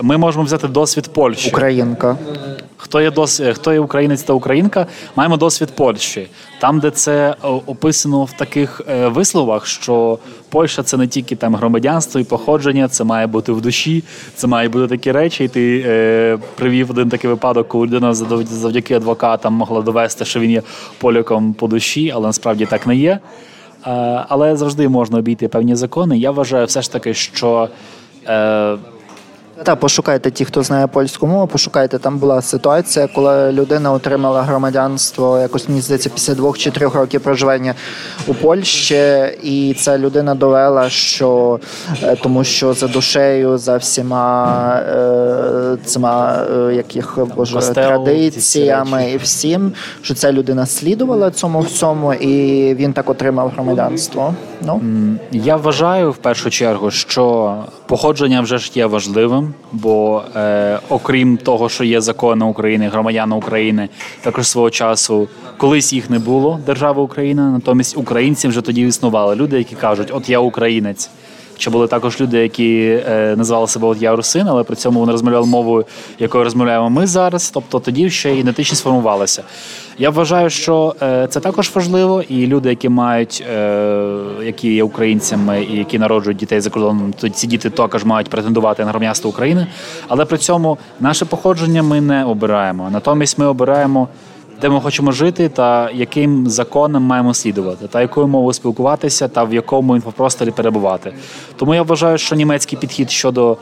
Ми 0.02 0.16
можемо 0.16 0.44
взяти 0.44 0.68
досвід 0.68 1.08
Польщі. 1.12 1.50
Українка. 1.50 2.16
Хто 2.76 3.00
є 3.00 3.10
дос... 3.10 3.42
хто 3.52 3.72
є 3.72 3.80
українець 3.80 4.22
та 4.22 4.32
українка? 4.32 4.86
Маємо 5.16 5.36
досвід 5.36 5.68
Польщі, 5.76 6.28
там, 6.60 6.80
де 6.80 6.90
це 6.90 7.34
описано 7.66 8.24
в 8.24 8.32
таких 8.32 8.80
е, 8.88 9.08
висловах, 9.08 9.66
що 9.66 10.18
Польща 10.48 10.82
це 10.82 10.96
не 10.96 11.06
тільки 11.06 11.36
там 11.36 11.54
громадянство 11.54 12.20
і 12.20 12.24
походження, 12.24 12.88
це 12.88 13.04
має 13.04 13.26
бути 13.26 13.52
в 13.52 13.60
душі, 13.60 14.04
це 14.34 14.46
має 14.46 14.68
бути 14.68 14.86
такі 14.86 15.12
речі. 15.12 15.44
І 15.44 15.48
ти 15.48 15.84
е, 15.86 16.38
привів 16.54 16.90
один 16.90 17.08
такий 17.08 17.30
випадок, 17.30 17.68
коли 17.68 17.86
людина 17.86 18.14
завдяки 18.14 18.94
адвокатам 18.94 19.54
могла 19.54 19.82
довести, 19.82 20.24
що 20.24 20.40
він 20.40 20.50
є 20.50 20.62
поляком 20.98 21.54
по 21.54 21.66
душі, 21.66 22.12
але 22.14 22.26
насправді 22.26 22.66
так 22.66 22.86
не 22.86 22.96
є. 22.96 23.18
Е, 23.86 24.24
але 24.28 24.56
завжди 24.56 24.88
можна 24.88 25.18
обійти 25.18 25.48
певні 25.48 25.74
закони. 25.74 26.18
Я 26.18 26.30
вважаю, 26.30 26.66
все 26.66 26.82
ж 26.82 26.92
таки, 26.92 27.14
що. 27.14 27.68
Е, 28.28 28.76
так, 29.62 29.80
пошукайте 29.80 30.30
ті, 30.30 30.44
хто 30.44 30.62
знає 30.62 30.86
польську 30.86 31.26
мову, 31.26 31.46
пошукайте. 31.46 31.98
Там 31.98 32.18
була 32.18 32.42
ситуація, 32.42 33.08
коли 33.14 33.52
людина 33.52 33.92
отримала 33.92 34.42
громадянство 34.42 35.38
якось 35.38 35.68
мені 35.68 35.80
здається 35.80 36.10
після 36.10 36.34
двох 36.34 36.58
чи 36.58 36.70
трьох 36.70 36.94
років 36.94 37.20
проживання 37.20 37.74
у 38.26 38.34
Польщі, 38.34 39.04
і 39.42 39.76
ця 39.80 39.98
людина 39.98 40.34
довела, 40.34 40.90
що 40.90 41.60
е, 42.02 42.16
тому, 42.16 42.44
що 42.44 42.74
за 42.74 42.88
душею, 42.88 43.58
за 43.58 43.76
всіма 43.76 44.76
е, 44.76 45.76
цими 45.84 46.08
е, 46.08 46.74
яких 46.74 47.18
боже 47.36 47.54
Костел, 47.54 47.84
традиціями 47.84 49.10
і 49.10 49.16
всім, 49.16 49.72
що 50.02 50.14
ця 50.14 50.32
людина 50.32 50.66
слідувала 50.66 51.30
цьому 51.30 51.60
всьому, 51.60 52.14
і 52.14 52.74
він 52.74 52.92
так 52.92 53.10
отримав 53.10 53.48
громадянство. 53.48 54.34
Ну 54.66 54.80
я 55.32 55.56
вважаю 55.56 56.10
в 56.10 56.16
першу 56.16 56.50
чергу, 56.50 56.90
що 56.90 57.54
походження 57.86 58.40
вже 58.40 58.58
ж 58.58 58.70
є 58.74 58.86
важливим 58.86 59.43
бо 59.72 60.22
е, 60.36 60.78
окрім 60.88 61.36
того, 61.36 61.68
що 61.68 61.84
є 61.84 62.00
закони 62.00 62.44
України, 62.44 62.88
громадяни 62.88 63.36
України, 63.36 63.88
також 64.22 64.46
свого 64.46 64.70
часу 64.70 65.28
колись 65.56 65.92
їх 65.92 66.10
не 66.10 66.18
було 66.18 66.60
держава 66.66 67.02
Україна. 67.02 67.50
Натомість 67.50 67.96
українці 67.96 68.48
вже 68.48 68.60
тоді 68.60 68.86
існували. 68.86 69.34
Люди, 69.36 69.58
які 69.58 69.74
кажуть, 69.74 70.10
от 70.12 70.28
я 70.28 70.38
українець. 70.38 71.10
Чи 71.58 71.70
були 71.70 71.86
також 71.86 72.20
люди, 72.20 72.38
які 72.38 73.00
е, 73.08 73.34
називали 73.36 73.68
себе 73.68 73.88
от 73.88 74.02
я 74.02 74.16
русин, 74.16 74.48
але 74.48 74.62
при 74.62 74.76
цьому 74.76 75.00
вони 75.00 75.12
розмовляли 75.12 75.46
мовою, 75.46 75.84
якою 76.18 76.44
розмовляємо 76.44 76.90
ми 76.90 77.06
зараз. 77.06 77.50
Тобто 77.50 77.80
тоді 77.80 78.10
ще 78.10 78.36
ідентичність 78.36 78.82
формувалася. 78.82 79.42
Я 79.98 80.10
вважаю, 80.10 80.50
що 80.50 80.96
е, 81.02 81.26
це 81.30 81.40
також 81.40 81.70
важливо, 81.74 82.22
і 82.28 82.46
люди, 82.46 82.68
які 82.68 82.88
мають, 82.88 83.44
е, 83.54 84.16
які 84.44 84.74
є 84.74 84.84
українцями 84.84 85.66
і 85.72 85.76
які 85.76 85.98
народжують 85.98 86.38
дітей 86.38 86.60
за 86.60 86.70
кордоном, 86.70 87.14
то 87.20 87.28
ці 87.28 87.46
діти 87.46 87.70
також 87.70 88.04
мають 88.04 88.28
претендувати 88.28 88.84
на 88.84 88.90
громадянство 88.90 89.30
України. 89.30 89.66
Але 90.08 90.24
при 90.24 90.38
цьому 90.38 90.78
наше 91.00 91.24
походження 91.24 91.82
ми 91.82 92.00
не 92.00 92.24
обираємо. 92.24 92.90
Натомість 92.90 93.38
ми 93.38 93.46
обираємо 93.46 94.08
де 94.60 94.68
ми 94.68 94.80
хочемо 94.80 95.12
жити, 95.12 95.48
та 95.48 95.90
яким 95.90 96.48
законам 96.48 97.02
маємо 97.02 97.34
слідувати, 97.34 97.88
та 97.88 98.00
якою 98.00 98.26
мовою 98.26 98.52
спілкуватися, 98.52 99.28
та 99.28 99.44
в 99.44 99.54
якому 99.54 99.96
інфопросторі 99.96 100.50
перебувати. 100.50 101.12
Тому 101.56 101.74
я 101.74 101.82
вважаю, 101.82 102.18
що 102.18 102.36
німецький 102.36 102.78
підхід 102.78 103.10
щодо 103.10 103.56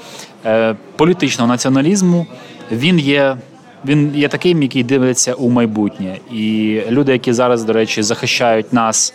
е, 0.46 0.76
політичного 0.96 1.48
націоналізму 1.48 2.26
він 2.72 2.98
є. 2.98 3.37
Він 3.85 4.12
є 4.14 4.28
таким, 4.28 4.62
який 4.62 4.85
дивиться 4.85 5.35
у 5.35 5.50
майбутнє, 5.50 6.18
і 6.33 6.81
люди, 6.90 7.12
які 7.12 7.33
зараз, 7.33 7.64
до 7.64 7.72
речі, 7.72 8.02
захищають 8.02 8.72
нас 8.72 9.14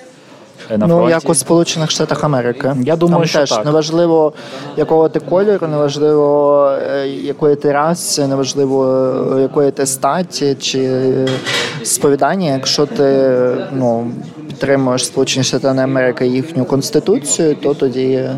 на 0.69 0.87
ну, 0.87 1.09
як 1.09 1.29
у 1.29 1.35
Сполучених 1.35 1.91
Штатах 1.91 2.23
Америки. 2.23 2.75
Я 2.81 2.95
думаю, 2.95 3.19
Там 3.19 3.27
що 3.27 3.39
теж 3.39 3.49
так. 3.49 3.65
неважливо, 3.65 4.33
якого 4.77 5.09
ти 5.09 5.19
кольору, 5.19 5.67
неважливо, 5.67 6.71
е, 6.91 7.07
якої 7.07 7.55
ти 7.55 7.71
раси, 7.71 8.27
неважливо, 8.27 8.85
е, 9.37 9.41
якої 9.41 9.71
ти 9.71 9.85
статі 9.85 10.55
чи 10.59 11.13
сповідання. 11.83 12.53
Якщо 12.53 12.85
ти 12.85 13.29
ну, 13.71 14.11
підтримуєш 14.47 15.05
Сполучені 15.05 15.43
Штати 15.43 15.67
Америки 15.67 16.27
їхню 16.27 16.65
конституцію, 16.65 17.55
то 17.55 17.73
тоді. 17.73 18.29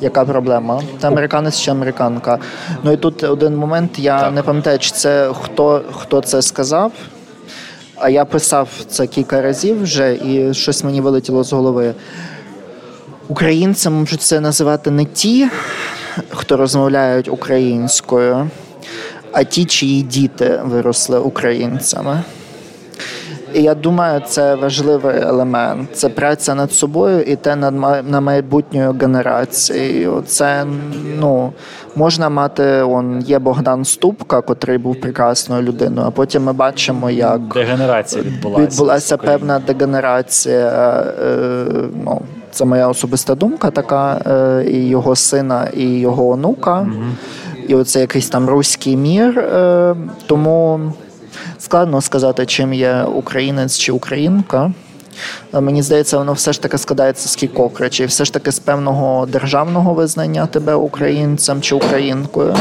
Яка 0.00 0.24
проблема? 0.24 0.82
Ти 1.00 1.06
американець 1.06 1.60
чи 1.60 1.70
американка? 1.70 2.38
Ну 2.82 2.92
і 2.92 2.96
тут 2.96 3.22
один 3.24 3.56
момент. 3.56 3.98
Я 3.98 4.20
так. 4.20 4.34
не 4.34 4.42
пам'ятаю, 4.42 4.78
чи 4.78 4.90
це 4.90 5.30
хто 5.42 5.82
хто 5.92 6.20
це 6.20 6.42
сказав. 6.42 6.92
А 8.00 8.08
я 8.08 8.24
писав 8.24 8.68
це 8.88 9.06
кілька 9.06 9.42
разів 9.42 9.82
вже, 9.82 10.14
і 10.14 10.54
щось 10.54 10.84
мені 10.84 11.00
вилетіло 11.00 11.44
з 11.44 11.52
голови. 11.52 11.94
Українцям 13.28 13.94
можуть 13.94 14.22
це 14.22 14.40
називати 14.40 14.90
не 14.90 15.04
ті, 15.04 15.48
хто 16.30 16.56
розмовляють 16.56 17.28
українською, 17.28 18.50
а 19.32 19.44
ті, 19.44 19.64
чиї 19.64 20.02
діти 20.02 20.60
виросли 20.64 21.18
українцями. 21.18 22.22
І 23.54 23.62
я 23.62 23.74
думаю, 23.74 24.22
це 24.26 24.54
важливий 24.54 25.16
елемент. 25.20 25.96
Це 25.96 26.08
праця 26.08 26.54
над 26.54 26.72
собою 26.72 27.22
і 27.22 27.36
те 27.36 27.56
над 27.56 27.74
на 28.10 28.20
майбутньою 28.20 28.92
генерацією. 29.00 30.22
Це 30.26 30.66
ну 31.18 31.52
можна 31.96 32.28
мати. 32.28 32.82
Он 32.82 33.20
є 33.20 33.38
Богдан 33.38 33.84
Ступка, 33.84 34.40
котрий 34.40 34.78
був 34.78 35.00
прекрасною 35.00 35.62
людиною. 35.62 36.06
А 36.06 36.10
потім 36.10 36.44
ми 36.44 36.52
бачимо, 36.52 37.10
як 37.10 37.40
дегенерація 37.40 38.22
відбулася 38.22 38.66
відбулася 38.66 39.16
певна 39.16 39.58
дегенерація. 39.58 40.66
Е, 41.22 41.64
ну, 42.04 42.22
Це 42.50 42.64
моя 42.64 42.88
особиста 42.88 43.34
думка, 43.34 43.70
така 43.70 44.20
е, 44.26 44.64
і 44.70 44.88
його 44.88 45.16
сина, 45.16 45.68
і 45.76 45.98
його 45.98 46.28
онука. 46.28 46.80
Угу. 46.80 47.04
І 47.68 47.74
оце 47.74 48.00
якийсь 48.00 48.28
там 48.28 48.48
руський 48.48 48.96
мір. 48.96 49.38
Е, 49.38 49.96
тому 50.26 50.80
складно 51.58 52.00
сказати, 52.00 52.46
чим 52.46 52.74
є 52.74 53.02
українець 53.02 53.78
чи 53.78 53.92
українка. 53.92 54.72
Мені 55.52 55.82
здається, 55.82 56.18
воно 56.18 56.32
все 56.32 56.52
ж 56.52 56.62
таки 56.62 56.78
складається 56.78 57.28
з 57.28 57.36
кількох 57.36 57.80
речей. 57.80 58.06
Все 58.06 58.24
ж 58.24 58.32
таки 58.32 58.52
з 58.52 58.58
певного 58.58 59.26
державного 59.26 59.94
визнання 59.94 60.46
тебе 60.46 60.74
українцем 60.74 61.60
чи 61.60 61.74
українкою. 61.74 62.56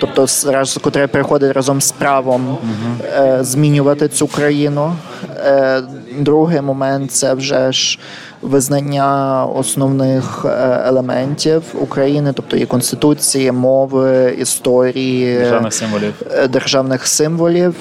Тобто, 0.00 0.26
раз, 0.46 0.78
котре 0.82 1.06
приходить 1.06 1.52
разом 1.52 1.80
з 1.80 1.92
правом 1.92 2.58
е, 3.02 3.38
змінювати 3.40 4.08
цю 4.08 4.26
країну. 4.26 4.92
Е, 5.36 5.82
Другий 6.18 6.60
момент 6.60 7.12
це 7.12 7.34
вже 7.34 7.72
ж 7.72 7.98
визнання 8.42 9.44
основних 9.46 10.44
е, 10.44 10.82
елементів 10.86 11.62
України, 11.74 12.32
тобто 12.32 12.56
і 12.56 12.66
конституції, 12.66 13.52
мови, 13.52 14.36
історії 14.38 15.38
державних 15.38 15.72
символів. 15.72 16.14
Е, 16.32 16.48
державних 16.48 17.06
символів. 17.06 17.74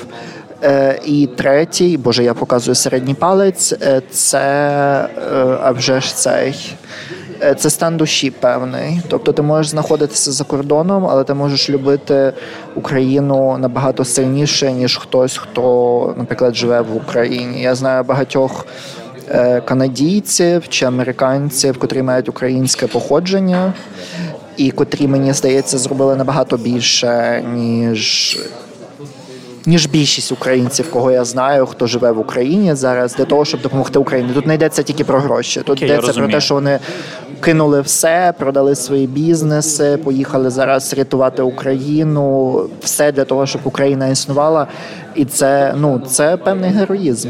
І 1.05 1.29
третій, 1.35 1.97
боже, 1.97 2.23
я 2.23 2.33
показую 2.33 2.75
середній 2.75 3.13
палець. 3.13 3.73
Це 4.11 4.39
а 5.63 5.71
вже 5.71 6.01
ж 6.01 6.15
цей. 6.15 6.75
Це 7.57 7.69
стан 7.69 7.97
душі 7.97 8.31
певний. 8.31 9.01
Тобто 9.07 9.33
ти 9.33 9.41
можеш 9.41 9.67
знаходитися 9.67 10.31
за 10.31 10.43
кордоном, 10.43 11.07
але 11.09 11.23
ти 11.23 11.33
можеш 11.33 11.69
любити 11.69 12.33
Україну 12.75 13.57
набагато 13.57 14.05
сильніше, 14.05 14.71
ніж 14.71 14.97
хтось, 14.97 15.37
хто, 15.37 16.13
наприклад, 16.17 16.55
живе 16.55 16.81
в 16.81 16.95
Україні. 16.95 17.61
Я 17.61 17.75
знаю 17.75 18.03
багатьох 18.03 18.65
Е, 19.29 19.61
канадійців 19.61 20.69
чи 20.69 20.85
американців, 20.85 21.77
котрі 21.77 22.01
мають 22.01 22.29
українське 22.29 22.87
походження, 22.87 23.73
і 24.57 24.71
котрі, 24.71 25.07
мені 25.07 25.33
здається, 25.33 25.77
зробили 25.77 26.15
набагато 26.15 26.57
більше, 26.57 27.43
ніж. 27.53 28.37
Ніж 29.65 29.85
більшість 29.85 30.31
українців, 30.31 30.91
кого 30.91 31.11
я 31.11 31.25
знаю, 31.25 31.65
хто 31.65 31.87
живе 31.87 32.11
в 32.11 32.19
Україні 32.19 32.75
зараз, 32.75 33.15
для 33.15 33.25
того, 33.25 33.45
щоб 33.45 33.61
допомогти 33.61 33.99
Україні. 33.99 34.29
Тут 34.33 34.47
не 34.47 34.55
йдеться 34.55 34.83
тільки 34.83 35.03
про 35.03 35.19
гроші. 35.19 35.59
Тут 35.59 35.77
Окей, 35.77 35.89
йдеться 35.89 36.13
про 36.13 36.27
те, 36.27 36.41
що 36.41 36.53
вони 36.53 36.79
кинули 37.39 37.81
все, 37.81 38.33
продали 38.39 38.75
свої 38.75 39.07
бізнеси, 39.07 39.97
поїхали 40.03 40.49
зараз 40.49 40.93
рятувати 40.93 41.41
Україну, 41.41 42.61
все 42.81 43.11
для 43.11 43.25
того, 43.25 43.45
щоб 43.45 43.61
Україна 43.63 44.07
існувала. 44.07 44.67
І 45.15 45.25
це 45.25 45.73
ну 45.77 46.01
це 46.07 46.37
певний 46.37 46.69
героїзм. 46.69 47.29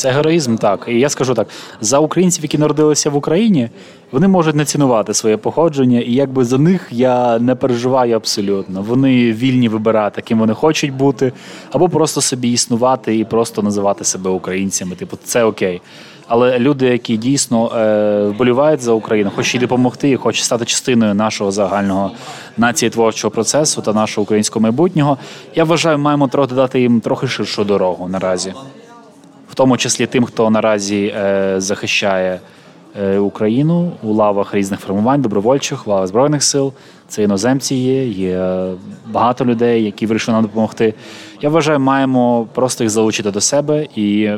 Це 0.00 0.10
героїзм, 0.10 0.56
так. 0.56 0.84
І 0.88 1.00
я 1.00 1.08
скажу 1.08 1.34
так: 1.34 1.46
за 1.80 1.98
українців, 1.98 2.44
які 2.44 2.58
народилися 2.58 3.10
в 3.10 3.16
Україні, 3.16 3.68
вони 4.12 4.28
можуть 4.28 4.54
не 4.54 4.64
цінувати 4.64 5.14
своє 5.14 5.36
походження, 5.36 6.00
і 6.00 6.12
якби 6.12 6.44
за 6.44 6.58
них 6.58 6.88
я 6.90 7.38
не 7.38 7.54
переживаю 7.54 8.16
абсолютно. 8.16 8.82
Вони 8.82 9.32
вільні 9.32 9.68
вибирати, 9.68 10.22
ким 10.22 10.38
вони 10.38 10.54
хочуть 10.54 10.92
бути, 10.92 11.32
або 11.72 11.88
просто 11.88 12.20
собі 12.20 12.52
існувати 12.52 13.18
і 13.18 13.24
просто 13.24 13.62
називати 13.62 14.04
себе 14.04 14.30
українцями. 14.30 14.96
Типу, 14.96 15.18
це 15.24 15.44
окей. 15.44 15.80
Але 16.28 16.58
люди, 16.58 16.86
які 16.86 17.16
дійсно 17.16 17.72
е, 17.76 18.26
вболівають 18.26 18.80
за 18.80 18.92
Україну, 18.92 19.30
хочуть 19.36 19.54
їй 19.54 19.60
допомогти, 19.60 20.10
і 20.10 20.16
хочуть 20.16 20.44
стати 20.44 20.64
частиною 20.64 21.14
нашого 21.14 21.50
загального 21.50 22.10
націєтворчого 22.56 23.30
процесу 23.30 23.82
та 23.82 23.92
нашого 23.92 24.22
українського 24.22 24.62
майбутнього, 24.62 25.18
я 25.54 25.64
вважаю, 25.64 25.98
маємо 25.98 26.28
трохи 26.28 26.54
дати 26.54 26.80
їм 26.80 27.00
трохи 27.00 27.26
ширшу 27.26 27.64
дорогу 27.64 28.08
наразі 28.08 28.54
тому 29.60 29.76
числі 29.76 30.06
тим, 30.06 30.24
хто 30.24 30.50
наразі 30.50 31.14
е, 31.16 31.54
захищає 31.60 32.40
е, 33.00 33.18
Україну 33.18 33.92
у 34.02 34.12
лавах 34.12 34.54
різних 34.54 34.80
формувань, 34.80 35.22
добровольчих, 35.22 35.86
лавах 35.86 36.06
збройних 36.06 36.42
сил. 36.42 36.72
Це 37.08 37.22
іноземці 37.22 37.74
є, 37.74 38.06
є 38.06 38.64
багато 39.06 39.44
людей, 39.44 39.84
які 39.84 40.06
вирішили 40.06 40.34
нам 40.34 40.42
допомогти. 40.42 40.94
Я 41.40 41.48
вважаю, 41.48 41.80
маємо 41.80 42.48
просто 42.54 42.84
їх 42.84 42.90
залучити 42.90 43.30
до 43.30 43.40
себе 43.40 43.86
і. 43.96 44.30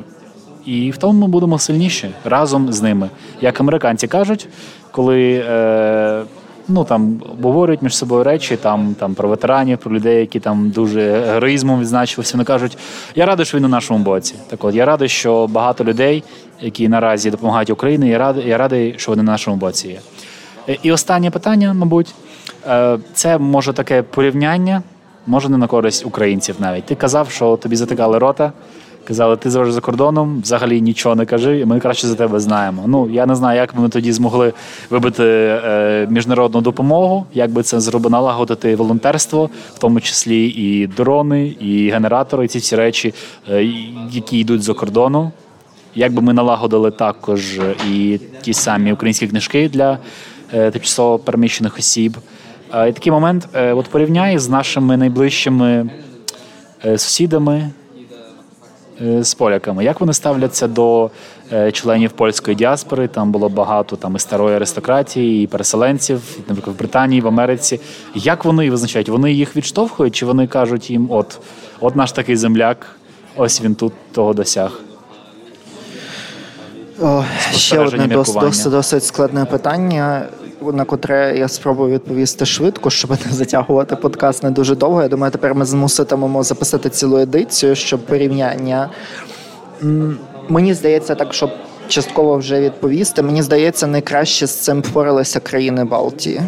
І 0.66 0.90
в 0.90 0.96
тому 0.96 1.20
ми 1.20 1.26
будемо 1.28 1.58
сильніші 1.58 2.10
разом 2.24 2.72
з 2.72 2.82
ними. 2.82 3.08
Як 3.40 3.60
американці 3.60 4.06
кажуть, 4.08 4.48
коли 4.90 5.44
е, 5.48 6.22
ну 6.68 6.84
там 6.84 7.20
обговорюють 7.32 7.82
між 7.82 7.96
собою 7.96 8.24
речі, 8.24 8.56
там 8.56 8.94
там 8.98 9.14
про 9.14 9.28
ветеранів, 9.28 9.78
про 9.78 9.92
людей, 9.92 10.20
які 10.20 10.40
там 10.40 10.70
дуже 10.70 11.20
героїзмом 11.20 11.80
відзначилися. 11.80 12.34
Вони 12.34 12.44
кажуть, 12.44 12.78
я 13.14 13.26
радий, 13.26 13.46
що 13.46 13.56
він 13.56 13.62
на 13.62 13.68
нашому 13.68 14.04
боці. 14.04 14.34
Так 14.48 14.64
от 14.64 14.74
я 14.74 14.84
радий, 14.84 15.08
що 15.08 15.46
багато 15.46 15.84
людей, 15.84 16.24
які 16.60 16.88
наразі 16.88 17.30
допомагають 17.30 17.70
Україні, 17.70 18.08
я 18.08 18.18
радий, 18.18 18.48
я 18.48 18.58
радий, 18.58 18.94
що 18.96 19.12
вони 19.12 19.22
на 19.22 19.32
нашому 19.32 19.56
боці 19.56 19.88
є. 19.88 20.00
Е, 20.68 20.78
і 20.82 20.92
останнє 20.92 21.30
питання, 21.30 21.74
мабуть, 21.74 22.14
е, 22.66 22.98
це 23.14 23.38
може 23.38 23.72
таке 23.72 24.02
порівняння, 24.02 24.82
може 25.26 25.48
не 25.48 25.58
на 25.58 25.66
користь 25.66 26.06
українців 26.06 26.56
навіть. 26.58 26.84
Ти 26.84 26.94
казав, 26.94 27.30
що 27.30 27.56
тобі 27.56 27.76
затикали 27.76 28.18
рота. 28.18 28.52
Казали, 29.04 29.36
ти 29.36 29.50
завжди 29.50 29.72
за 29.72 29.80
кордоном, 29.80 30.40
взагалі 30.42 30.80
нічого 30.80 31.14
не 31.14 31.26
кажи, 31.26 31.60
і 31.60 31.64
ми 31.64 31.80
краще 31.80 32.06
за 32.06 32.14
тебе 32.14 32.40
знаємо. 32.40 32.84
Ну 32.86 33.10
я 33.10 33.26
не 33.26 33.34
знаю, 33.34 33.60
як 33.60 33.74
ми 33.74 33.88
тоді 33.88 34.12
змогли 34.12 34.52
вибити 34.90 35.24
е, 35.24 36.06
міжнародну 36.10 36.60
допомогу, 36.60 37.26
як 37.34 37.50
би 37.50 37.62
це 37.62 37.80
зробити, 37.80 38.12
налагодити 38.12 38.76
волонтерство, 38.76 39.50
в 39.74 39.78
тому 39.78 40.00
числі 40.00 40.46
і 40.46 40.86
дрони, 40.86 41.46
і 41.46 41.90
генератори, 41.90 42.44
і 42.44 42.48
ці 42.48 42.58
всі 42.58 42.76
речі, 42.76 43.14
е, 43.50 43.64
які 44.10 44.38
йдуть 44.38 44.62
за 44.62 44.74
кордону. 44.74 45.32
Як 45.94 46.12
би 46.12 46.22
ми 46.22 46.32
налагодили 46.32 46.90
також 46.90 47.60
і 47.90 48.20
ті 48.40 48.54
самі 48.54 48.92
українські 48.92 49.26
книжки 49.26 49.68
для 49.68 49.98
е, 50.54 50.70
тимчасово 50.70 51.18
переміщених 51.18 51.78
осіб. 51.78 52.16
Е, 52.74 52.88
і 52.88 52.92
такий 52.92 53.12
момент, 53.12 53.48
е, 53.54 53.72
от 53.72 53.88
порівняй 53.88 54.38
з 54.38 54.48
нашими 54.48 54.96
найближчими 54.96 55.90
е, 56.84 56.98
сусідами 56.98 57.56
е, 57.56 57.70
з 59.00 59.34
поляками. 59.34 59.84
Як 59.84 60.00
вони 60.00 60.12
ставляться 60.12 60.68
до 60.68 61.10
е, 61.52 61.72
членів 61.72 62.10
польської 62.10 62.56
діаспори? 62.56 63.08
Там 63.08 63.32
було 63.32 63.48
багато 63.48 63.96
там 63.96 64.16
і 64.16 64.18
старої 64.18 64.56
аристократії, 64.56 65.44
і 65.44 65.46
переселенців, 65.46 66.38
наприклад, 66.48 66.76
в 66.76 66.78
Британії, 66.78 67.20
в 67.20 67.26
Америці. 67.26 67.80
Як 68.14 68.44
вони 68.44 68.70
визначають? 68.70 69.08
Вони 69.08 69.32
їх 69.32 69.56
відштовхують, 69.56 70.14
чи 70.14 70.26
вони 70.26 70.46
кажуть 70.46 70.90
їм, 70.90 71.06
от, 71.10 71.38
от 71.80 71.96
наш 71.96 72.12
такий 72.12 72.36
земляк, 72.36 72.96
ось 73.36 73.62
він 73.62 73.74
тут 73.74 73.92
того 74.12 74.34
досяг? 74.34 74.80
О, 77.02 77.24
ще 77.52 77.78
одне 77.78 78.06
досить, 78.06 78.70
досить 78.70 79.04
складне 79.04 79.44
питання, 79.44 80.26
на 80.72 80.84
котре 80.84 81.38
я 81.38 81.48
спробую 81.48 81.94
відповісти 81.94 82.46
швидко, 82.46 82.90
щоб 82.90 83.10
не 83.10 83.32
затягувати 83.32 83.96
подкаст 83.96 84.42
не 84.42 84.50
дуже 84.50 84.74
довго. 84.74 85.02
Я 85.02 85.08
думаю, 85.08 85.32
тепер 85.32 85.54
ми 85.54 85.64
змуситимемо 85.64 86.42
записати 86.42 86.88
цілу 86.90 87.18
едицію, 87.18 87.74
щоб 87.74 88.00
порівняння. 88.06 88.90
Мені 90.48 90.74
здається, 90.74 91.14
так, 91.14 91.34
щоб 91.34 91.50
частково 91.88 92.36
вже 92.36 92.60
відповісти. 92.60 93.22
Мені 93.22 93.42
здається, 93.42 93.86
найкраще 93.86 94.46
з 94.46 94.58
цим 94.58 94.80
впоралися 94.80 95.40
країни 95.40 95.84
Балтії. 95.84 96.40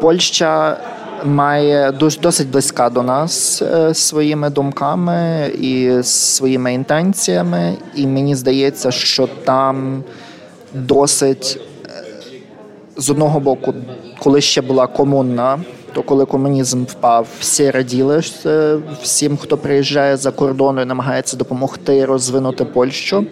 Польща 0.00 0.76
має 1.24 1.92
досить 1.92 2.50
близька 2.50 2.90
до 2.90 3.02
нас 3.02 3.62
е, 3.62 3.94
своїми 3.94 4.50
думками 4.50 5.50
і 5.60 6.02
своїми 6.02 6.74
інтенціями, 6.74 7.74
і 7.94 8.06
мені 8.06 8.34
здається, 8.34 8.90
що 8.90 9.28
там 9.44 10.04
досить 10.74 11.60
е, 11.86 12.04
з 12.96 13.10
одного 13.10 13.40
боку, 13.40 13.74
коли 14.18 14.40
ще 14.40 14.60
була 14.62 14.86
комунна. 14.86 15.60
То 15.92 16.02
коли 16.02 16.24
комунізм 16.24 16.84
впав, 16.84 17.26
всі 17.40 17.70
раділи 17.70 18.22
всім, 19.02 19.36
хто 19.36 19.56
приїжджає 19.56 20.16
за 20.16 20.30
кордону 20.30 20.82
і 20.82 20.84
намагається 20.84 21.36
допомогти 21.36 22.04
розвинути 22.04 22.64
Польщу. 22.64 23.26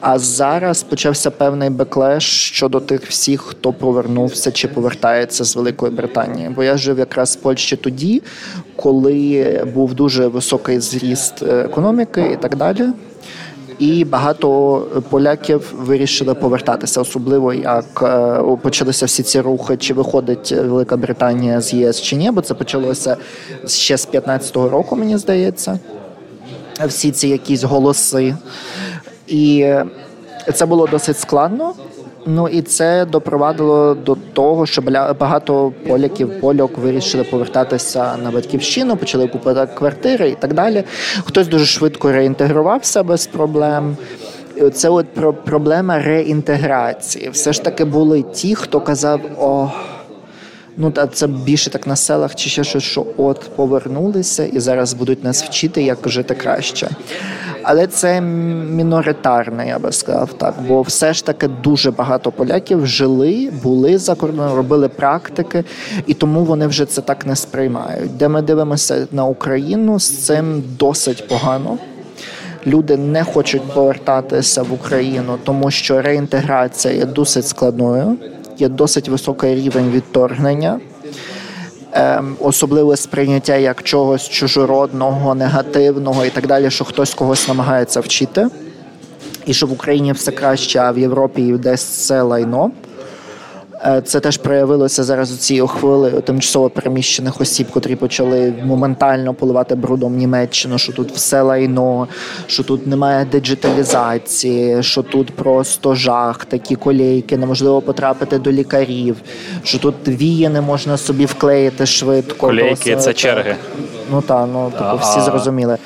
А 0.00 0.18
зараз 0.18 0.82
почався 0.82 1.30
певний 1.30 1.70
беклеш 1.70 2.24
щодо 2.24 2.80
тих 2.80 3.06
всіх, 3.06 3.40
хто 3.40 3.72
повернувся 3.72 4.52
чи 4.52 4.68
повертається 4.68 5.44
з 5.44 5.56
Великої 5.56 5.92
Британії. 5.92 6.48
Бо 6.56 6.64
я 6.64 6.76
жив 6.76 6.98
якраз 6.98 7.36
в 7.36 7.42
Польщі 7.42 7.76
тоді, 7.76 8.22
коли 8.76 9.64
був 9.74 9.94
дуже 9.94 10.26
високий 10.26 10.80
зріст 10.80 11.42
е, 11.42 11.46
економіки 11.46 12.30
і 12.32 12.36
так 12.36 12.56
далі. 12.56 12.84
І 13.80 14.04
багато 14.04 14.78
поляків 15.08 15.74
вирішили 15.76 16.34
повертатися, 16.34 17.00
особливо 17.00 17.54
як 17.54 18.02
е, 18.02 18.56
почалися 18.62 19.06
всі 19.06 19.22
ці 19.22 19.40
рухи, 19.40 19.76
чи 19.76 19.94
виходить 19.94 20.52
Велика 20.52 20.96
Британія 20.96 21.60
з 21.60 21.72
ЄС 21.72 22.02
чи 22.02 22.16
ні, 22.16 22.30
бо 22.30 22.40
це 22.40 22.54
почалося 22.54 23.16
ще 23.66 23.98
з 23.98 24.08
15-го 24.08 24.68
року, 24.68 24.96
мені 24.96 25.18
здається. 25.18 25.78
Всі 26.86 27.10
ці 27.10 27.28
якісь 27.28 27.62
голоси. 27.62 28.36
І 29.26 29.74
це 30.54 30.66
було 30.66 30.86
досить 30.86 31.18
складно. 31.18 31.74
Ну 32.26 32.48
і 32.48 32.62
це 32.62 33.04
допровадило 33.04 33.94
до 33.94 34.16
того, 34.32 34.66
що 34.66 34.82
багато 35.20 35.72
поляків 35.88 36.40
польок 36.40 36.78
вирішили 36.78 37.24
повертатися 37.24 38.16
на 38.16 38.30
батьківщину, 38.30 38.96
почали 38.96 39.28
купувати 39.28 39.74
квартири 39.74 40.28
і 40.28 40.34
так 40.34 40.54
далі. 40.54 40.84
Хтось 41.24 41.48
дуже 41.48 41.64
швидко 41.64 42.12
реінтегрувався 42.12 43.02
без 43.02 43.26
проблем. 43.26 43.96
Це 44.72 44.88
от 44.88 45.06
проблема 45.44 45.98
реінтеграції. 45.98 47.30
Все 47.30 47.52
ж 47.52 47.62
таки 47.62 47.84
були 47.84 48.22
ті, 48.22 48.54
хто 48.54 48.80
казав, 48.80 49.20
о. 49.38 49.70
Ну, 50.82 50.90
та 50.90 51.06
це 51.06 51.26
більше 51.26 51.70
так 51.70 51.86
на 51.86 51.96
селах, 51.96 52.34
чи 52.34 52.50
ще 52.50 52.64
щось, 52.64 52.82
що 52.82 53.06
от 53.16 53.50
повернулися 53.56 54.44
і 54.44 54.60
зараз 54.60 54.94
будуть 54.94 55.24
нас 55.24 55.42
вчити, 55.42 55.82
як 55.82 55.98
жити 56.06 56.34
краще. 56.34 56.88
Але 57.62 57.86
це 57.86 58.20
міноритарне, 58.20 59.68
я 59.68 59.78
би 59.78 59.92
сказав 59.92 60.32
так. 60.32 60.54
Бо 60.68 60.82
все 60.82 61.12
ж 61.12 61.26
таки 61.26 61.48
дуже 61.48 61.90
багато 61.90 62.32
поляків 62.32 62.86
жили, 62.86 63.52
були 63.62 63.98
за 63.98 64.14
кордоном, 64.14 64.54
робили 64.54 64.88
практики, 64.88 65.64
і 66.06 66.14
тому 66.14 66.44
вони 66.44 66.66
вже 66.66 66.86
це 66.86 67.00
так 67.00 67.26
не 67.26 67.36
сприймають. 67.36 68.16
Де 68.16 68.28
ми 68.28 68.42
дивимося 68.42 69.06
на 69.12 69.24
Україну, 69.24 69.98
з 69.98 70.26
цим 70.26 70.62
досить 70.78 71.28
погано. 71.28 71.78
Люди 72.66 72.96
не 72.96 73.24
хочуть 73.24 73.62
повертатися 73.62 74.62
в 74.62 74.72
Україну, 74.72 75.38
тому 75.44 75.70
що 75.70 76.02
реінтеграція 76.02 76.94
є 76.94 77.04
досить 77.04 77.46
складною 77.46 78.16
є 78.60 78.68
досить 78.68 79.08
високий 79.08 79.54
рівень 79.54 79.90
відторгнення, 79.90 80.80
ем, 81.92 82.36
особливе 82.40 82.96
сприйняття 82.96 83.56
як 83.56 83.82
чогось 83.82 84.28
чужородного, 84.28 85.34
негативного 85.34 86.24
і 86.24 86.30
так 86.30 86.46
далі, 86.46 86.70
що 86.70 86.84
хтось 86.84 87.14
когось 87.14 87.48
намагається 87.48 88.00
вчити. 88.00 88.48
І 89.46 89.54
що 89.54 89.66
в 89.66 89.72
Україні 89.72 90.12
все 90.12 90.32
краще, 90.32 90.78
а 90.78 90.90
в 90.90 90.98
Європі 90.98 91.52
десь 91.52 91.82
це 91.82 92.22
лайно. 92.22 92.70
Е, 93.84 94.02
це 94.04 94.20
теж 94.20 94.36
проявилося 94.36 95.04
зараз 95.04 95.32
у 95.32 95.36
цієї 95.36 95.68
хвили 95.68 96.10
тимчасово 96.10 96.70
переміщених 96.70 97.40
осіб, 97.40 97.70
котрі 97.70 97.96
почали 97.96 98.54
моментально 98.64 99.34
поливати 99.34 99.74
брудом 99.74 100.16
Німеччину, 100.16 100.78
що 100.78 100.92
тут 100.92 101.12
все 101.12 101.42
лайно, 101.42 102.08
що 102.46 102.62
тут 102.62 102.86
немає 102.86 103.24
диджиталізації, 103.24 104.82
що 104.82 105.02
тут 105.02 105.30
просто 105.30 105.94
жах, 105.94 106.44
такі 106.44 106.76
колейки, 106.76 107.36
неможливо 107.36 107.80
потрапити 107.80 108.38
до 108.38 108.52
лікарів, 108.52 109.16
що 109.62 109.78
тут 109.78 109.94
вії 110.08 110.48
не 110.48 110.60
можна 110.60 110.96
собі 110.96 111.24
вклеїти 111.24 111.86
швидко. 111.86 112.46
Колейки 112.46 112.96
це 112.96 113.12
черги. 113.12 113.56
Ну 114.12 114.20
так, 114.20 114.48
ну 114.52 114.72
тобто 114.78 114.98
всі 115.02 115.20
зрозуміли. 115.20 115.78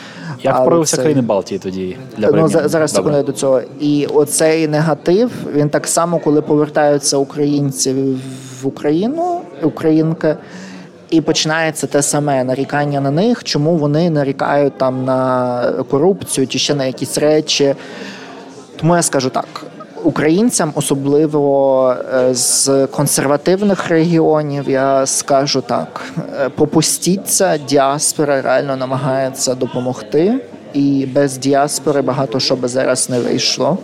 Як 0.45 0.61
вправився 0.61 0.97
країни 0.97 1.23
Балтії 1.23 1.59
тоді 1.59 1.97
для 2.19 2.31
ну, 2.31 2.49
зараз 2.49 2.93
секунду 2.93 3.23
до 3.23 3.33
цього. 3.33 3.61
І 3.81 4.07
оцей 4.07 4.69
негатив 4.69 5.31
він 5.55 5.69
так 5.69 5.87
само, 5.87 6.19
коли 6.19 6.43
повертаються 6.43 7.17
українці 7.17 7.95
в 8.63 8.67
Україну, 8.67 9.41
українки. 9.63 10.37
І 11.11 11.21
починається 11.21 11.87
те 11.87 12.03
саме 12.03 12.45
нарікання 12.45 13.01
на 13.01 13.11
них, 13.11 13.45
чому 13.45 13.77
вони 13.77 14.11
нарікають 14.11 14.79
там 14.79 15.05
на 15.05 15.63
корупцію 15.91 16.47
чи 16.47 16.59
ще 16.59 16.75
на 16.75 16.85
якісь 16.85 17.19
речі. 17.19 17.75
Тому 18.77 18.97
я 18.97 19.03
скажу 19.03 19.31
так: 19.31 19.67
українцям, 20.05 20.73
особливо 20.75 21.95
е, 22.15 22.35
з 22.35 22.87
консервативних 22.87 23.89
регіонів, 23.89 24.71
я 24.71 25.07
скажу 25.07 25.61
так: 25.61 26.01
е, 26.41 26.49
попустіться, 26.49 27.59
діаспора 27.59 28.43
реально 28.43 28.77
намагається 28.77 29.55
допомогти, 29.55 30.35
і 30.73 31.07
без 31.15 31.39
діаспори 31.39 32.03
багато 32.03 32.41
що 32.41 32.57
би 32.57 32.69
зараз 32.69 33.11
не 33.11 33.21
вийшло. 33.21 33.79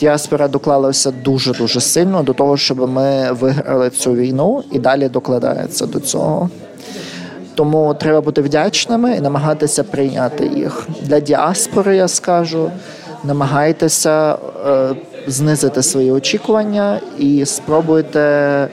Діаспора 0.00 0.48
доклалася 0.48 1.10
дуже 1.10 1.52
дуже 1.52 1.80
сильно 1.80 2.22
до 2.22 2.32
того, 2.32 2.56
щоб 2.56 2.90
ми 2.90 3.32
виграли 3.32 3.90
цю 3.90 4.12
війну 4.12 4.62
і 4.72 4.78
далі 4.78 5.08
докладається 5.08 5.86
до 5.86 6.00
цього. 6.00 6.50
Тому 7.54 7.94
треба 7.94 8.20
бути 8.20 8.42
вдячними 8.42 9.16
і 9.16 9.20
намагатися 9.20 9.84
прийняти 9.84 10.46
їх 10.46 10.88
для 11.02 11.20
діаспори. 11.20 11.96
Я 11.96 12.08
скажу, 12.08 12.70
намагайтеся 13.24 14.36
знизити 15.26 15.82
свої 15.82 16.12
очікування 16.12 17.00
і 17.18 17.46
спробуйте 17.46 18.68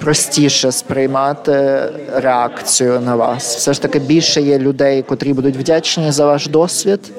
простіше 0.00 0.72
сприймати 0.72 1.82
реакцію 2.14 3.00
на 3.00 3.16
вас. 3.16 3.56
Все 3.56 3.72
ж 3.72 3.82
таки 3.82 3.98
більше 3.98 4.42
є 4.42 4.58
людей, 4.58 5.02
котрі 5.02 5.32
будуть 5.32 5.56
вдячні 5.56 6.12
за 6.12 6.26
ваш 6.26 6.46
досвід, 6.46 7.12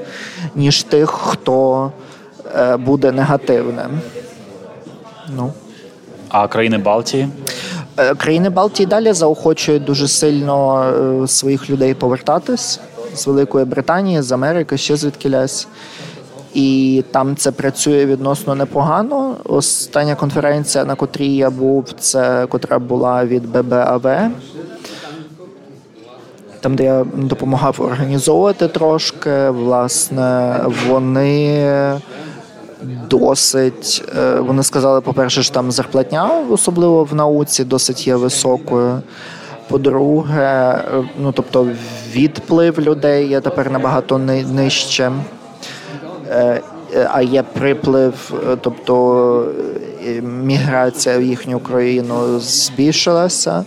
ніж 0.55 0.83
тих, 0.83 1.09
хто 1.09 1.91
е, 2.59 2.77
буде 2.77 3.11
негативним. 3.11 4.01
Ну. 5.37 5.53
А 6.29 6.47
країни 6.47 6.77
Балтії? 6.77 7.29
Е, 7.97 8.15
країни 8.15 8.49
Балтії 8.49 8.87
далі 8.87 9.13
заохочують 9.13 9.83
дуже 9.83 10.07
сильно 10.07 10.83
е, 11.23 11.27
своїх 11.27 11.69
людей 11.69 11.93
повертатись 11.93 12.79
з 13.15 13.27
Великої 13.27 13.65
Британії, 13.65 14.21
з 14.21 14.31
Америки, 14.31 14.77
ще 14.77 14.95
звідки 14.95 15.29
лясь 15.29 15.67
і 16.55 17.03
там 17.11 17.35
це 17.35 17.51
працює 17.51 18.05
відносно 18.05 18.55
непогано. 18.55 19.35
Остання 19.43 20.15
конференція, 20.15 20.85
на 20.85 20.95
котрій 20.95 21.35
я 21.35 21.49
був, 21.49 21.85
це 21.99 22.45
котра 22.49 22.79
була 22.79 23.25
від 23.25 23.51
ББАВ. 23.51 24.31
Там, 26.59 26.75
де 26.75 26.83
я 26.83 27.05
допомагав 27.15 27.75
організовувати 27.79 28.67
трошки, 28.67 29.49
власне, 29.49 30.59
вони 30.87 31.69
досить. 33.09 34.03
Е, 34.17 34.39
вони 34.39 34.63
сказали, 34.63 35.01
по-перше, 35.01 35.43
що 35.43 35.53
там 35.53 35.71
зарплатня, 35.71 36.29
особливо 36.49 37.03
в 37.03 37.15
науці, 37.15 37.63
досить 37.63 38.07
є 38.07 38.15
високою. 38.15 39.01
По-друге, 39.67 40.77
ну 41.19 41.31
тобто 41.31 41.67
відплив 42.13 42.79
людей 42.79 43.27
є 43.27 43.41
тепер 43.41 43.71
набагато 43.71 44.17
нижче. 44.17 45.11
Е, 46.31 46.61
а 47.11 47.21
є 47.21 47.43
приплив, 47.43 48.33
е, 48.33 48.57
тобто 48.61 49.45
е, 50.05 50.21
міграція 50.21 51.17
в 51.17 51.21
їхню 51.21 51.59
країну 51.59 52.39
збільшилася. 52.39 53.65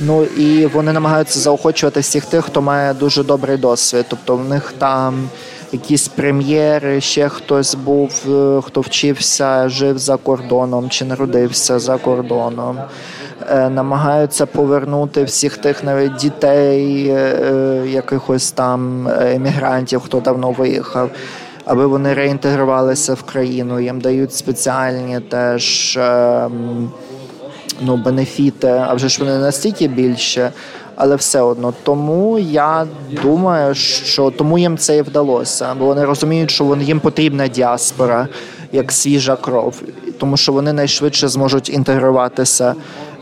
Ну 0.00 0.24
і 0.24 0.66
вони 0.66 0.92
намагаються 0.92 1.40
заохочувати 1.40 2.00
всіх 2.00 2.24
тих, 2.24 2.44
хто 2.44 2.62
має 2.62 2.94
дуже 2.94 3.24
добрий 3.24 3.56
досвід. 3.56 4.04
Тобто 4.08 4.36
в 4.36 4.44
них 4.44 4.74
там 4.78 5.28
якісь 5.72 6.08
прем'єри, 6.08 7.00
ще 7.00 7.28
хтось 7.28 7.74
був, 7.74 8.10
е, 8.28 8.60
хто 8.66 8.80
вчився, 8.80 9.68
жив 9.68 9.98
за 9.98 10.16
кордоном 10.16 10.90
чи 10.90 11.04
народився 11.04 11.78
за 11.78 11.98
кордоном. 11.98 12.78
Е, 13.50 13.70
намагаються 13.70 14.46
повернути 14.46 15.24
всіх 15.24 15.56
тих 15.56 15.84
навіть 15.84 16.14
дітей, 16.14 17.08
е, 17.08 17.82
якихось 17.86 18.50
там 18.52 19.08
емігрантів, 19.08 20.00
хто 20.00 20.20
давно 20.20 20.50
виїхав. 20.50 21.10
Аби 21.66 21.86
вони 21.86 22.14
реінтегрувалися 22.14 23.14
в 23.14 23.22
країну, 23.22 23.80
їм 23.80 24.00
дають 24.00 24.34
спеціальні 24.34 25.20
теж 25.20 25.96
ем, 25.96 26.90
ну, 27.80 27.96
бенефіти, 27.96 28.68
а 28.68 28.94
вже 28.94 29.08
ж 29.08 29.18
вони 29.20 29.38
настільки 29.38 29.88
більше, 29.88 30.52
але 30.96 31.16
все 31.16 31.40
одно. 31.40 31.74
Тому 31.82 32.38
я 32.38 32.86
думаю, 33.22 33.74
що 33.74 34.30
тому 34.30 34.58
їм 34.58 34.78
це 34.78 34.96
і 34.96 35.02
вдалося, 35.02 35.74
бо 35.78 35.86
вони 35.86 36.04
розуміють, 36.04 36.50
що 36.50 36.64
вони 36.64 36.84
їм 36.84 37.00
потрібна 37.00 37.48
діаспора 37.48 38.28
як 38.72 38.92
свіжа 38.92 39.36
кров, 39.36 39.82
тому 40.18 40.36
що 40.36 40.52
вони 40.52 40.72
найшвидше 40.72 41.28
зможуть 41.28 41.70
інтегруватися 41.70 42.74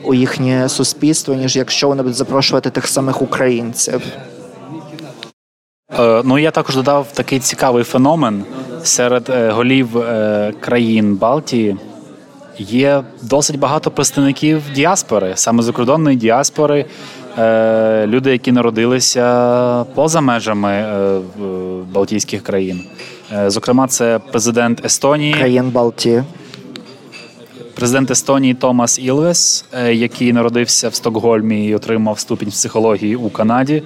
у 0.03 0.15
їхнє 0.15 0.69
суспільство, 0.69 1.35
ніж 1.35 1.57
якщо 1.57 1.89
вони 1.89 2.03
будуть 2.03 2.17
запрошувати 2.17 2.71
тих 2.71 2.87
самих 2.87 3.23
українців. 3.23 4.03
Е, 5.99 6.23
ну 6.25 6.39
я 6.39 6.51
також 6.51 6.77
додав 6.77 7.13
такий 7.13 7.39
цікавий 7.39 7.85
феномен 7.85 8.45
серед 8.83 9.29
е, 9.31 9.51
голів 9.51 9.99
е, 9.99 10.53
країн 10.61 11.17
Балтії. 11.17 11.77
Є 12.59 13.03
досить 13.23 13.59
багато 13.59 13.91
представників 13.91 14.63
діаспори, 14.75 15.33
саме 15.35 15.63
закордонної 15.63 16.17
діаспори, 16.17 16.85
люди, 18.07 18.33
які 18.33 18.53
народилися 18.53 19.85
поза 19.95 20.21
межами 20.21 20.85
Балтійських 21.93 22.43
країн. 22.43 22.81
Зокрема, 23.47 23.87
це 23.87 24.21
президент 24.33 24.85
Естонії 24.85 25.35
країн 25.35 25.71
Балтії. 25.71 26.23
Президент 27.75 28.11
Естонії 28.11 28.55
Томас 28.55 28.99
Ілвес, 28.99 29.65
який 29.91 30.33
народився 30.33 30.89
в 30.89 30.95
Стокгольмі 30.95 31.67
і 31.67 31.75
отримав 31.75 32.19
ступінь 32.19 32.51
психології 32.51 33.17
у 33.17 33.31
Канаді. 33.31 33.83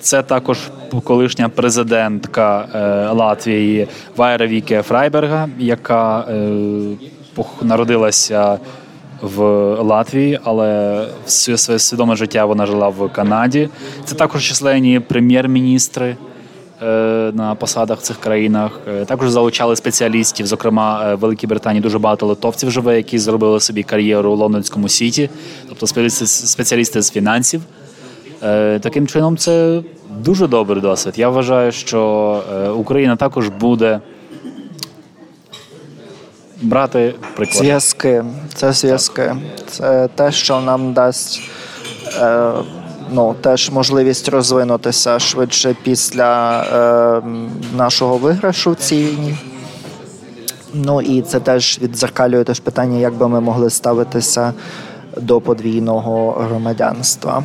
Це 0.00 0.22
також 0.22 0.58
колишня 1.04 1.48
президентка 1.48 2.68
е, 2.74 3.12
Латвії 3.14 3.88
Вайра 4.16 4.46
Віке 4.46 4.82
Фрайберга, 4.82 5.48
яка 5.58 6.20
е, 6.20 6.50
народилася 7.62 8.58
в 9.22 9.42
Латвії, 9.82 10.40
але 10.44 11.06
все 11.26 11.56
своє 11.56 11.78
свідоме 11.78 12.16
життя 12.16 12.44
вона 12.44 12.66
жила 12.66 12.88
в 12.88 13.12
Канаді. 13.12 13.68
Це 14.04 14.14
також 14.14 14.44
численні 14.44 15.00
прем'єр-міністри. 15.00 16.16
Е, 16.82 17.32
на 17.34 17.54
посадах 17.54 17.98
в 17.98 18.02
цих 18.02 18.16
країнах 18.16 18.80
також 19.06 19.30
залучали 19.30 19.76
спеціалістів. 19.76 20.46
Зокрема, 20.46 21.14
в 21.14 21.18
Великій 21.18 21.46
Британії 21.46 21.82
дуже 21.82 21.98
багато 21.98 22.26
литовців 22.26 22.70
живе, 22.70 22.96
які 22.96 23.18
зробили 23.18 23.60
собі 23.60 23.82
кар'єру 23.82 24.32
у 24.32 24.36
лондонському 24.36 24.88
сіті, 24.88 25.30
тобто 25.68 25.86
спеціалісти 26.26 27.02
з 27.02 27.10
фінансів. 27.10 27.62
Е, 28.42 28.78
таким 28.78 29.06
чином, 29.06 29.36
це 29.36 29.82
дуже 30.18 30.46
добрий 30.46 30.82
досвід. 30.82 31.14
Я 31.16 31.28
вважаю, 31.28 31.72
що 31.72 32.42
е, 32.54 32.68
Україна 32.68 33.16
також 33.16 33.48
буде 33.48 34.00
брати 36.62 37.14
приклад. 37.36 37.58
Зв'язки. 37.58 38.24
Це 38.54 38.72
зв'язки. 38.72 39.36
Це 39.66 40.08
те, 40.14 40.32
що 40.32 40.60
нам 40.60 40.92
дасть 40.92 41.40
е, 42.20 42.52
ну, 43.12 43.34
теж 43.40 43.70
можливість 43.70 44.28
розвинутися 44.28 45.18
швидше 45.18 45.76
після 45.82 46.62
е, 46.62 47.22
нашого 47.76 48.16
виграшу 48.16 48.70
в 48.70 48.76
цій 48.76 49.04
війні. 49.04 49.36
Ну 50.74 51.02
і 51.02 51.22
це 51.22 51.40
теж 51.40 51.78
відзеркалює 51.82 52.44
теж 52.44 52.60
питання, 52.60 52.98
як 52.98 53.14
би 53.14 53.28
ми 53.28 53.40
могли 53.40 53.70
ставитися 53.70 54.52
до 55.16 55.40
подвійного 55.40 56.30
громадянства. 56.30 57.44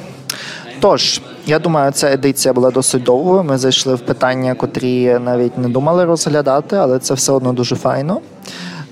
Тож, 0.80 1.22
я 1.46 1.60
думаю, 1.60 1.92
ця 1.92 2.12
едиція 2.12 2.54
була 2.54 2.72
досить 2.72 3.04
довгою. 3.04 3.44
Ми 3.44 3.58
зайшли 3.58 3.96
в 3.96 4.00
питання, 4.00 4.56
котрі 4.56 5.20
навіть 5.20 5.58
не 5.58 5.70
думали 5.70 6.06
розглядати, 6.06 6.76
але 6.76 7.00
це 7.00 7.14
все 7.14 7.32
одно 7.32 7.54
дуже 7.54 7.76
файно. 7.76 8.22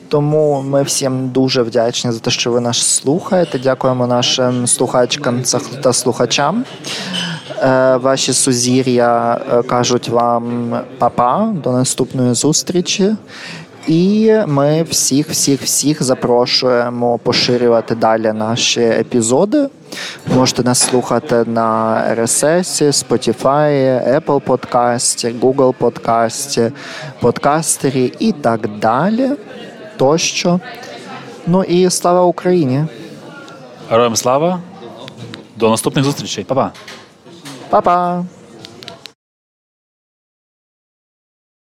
Тому 0.07 0.61
ми 0.61 0.83
всім 0.83 1.29
дуже 1.29 1.61
вдячні 1.61 2.11
за 2.11 2.19
те, 2.19 2.31
що 2.31 2.51
ви 2.51 2.59
нас 2.59 2.77
слухаєте. 2.77 3.59
Дякуємо 3.59 4.07
нашим 4.07 4.67
слухачкам 4.67 5.43
та 5.83 5.93
слухачам. 5.93 6.65
Е, 7.63 7.97
ваші 7.97 8.33
сузір'я 8.33 9.41
е, 9.53 9.63
кажуть 9.63 10.09
вам 10.09 10.77
папа 10.97 11.53
до 11.63 11.71
наступної 11.71 12.33
зустрічі. 12.33 13.15
І 13.87 14.33
ми 14.47 14.83
всіх, 14.83 15.29
всіх, 15.29 15.61
всіх 15.61 16.03
запрошуємо 16.03 17.17
поширювати 17.17 17.95
далі 17.95 18.31
наші 18.33 18.81
епізоди. 18.81 19.67
Можете 20.35 20.63
нас 20.63 20.79
слухати 20.79 21.43
на 21.47 21.97
RSS, 22.19 22.83
Spotify, 22.83 23.73
Apple 24.19 24.41
Podcast, 24.41 25.39
Google 25.39 25.73
Podcast, 25.79 26.71
подкастері 27.19 28.13
і 28.19 28.31
так 28.31 28.69
далі. 28.79 29.29
Тощо. 29.97 30.59
Ну 31.47 31.63
і 31.63 31.89
слава 31.89 32.23
Україні! 32.23 32.85
Героям 33.89 34.15
слава! 34.15 34.59
До 35.55 35.69
наступних 35.69 36.05
зустрічей. 36.05 36.43
Па-па! 36.43 36.71
Па-па! 37.69 38.23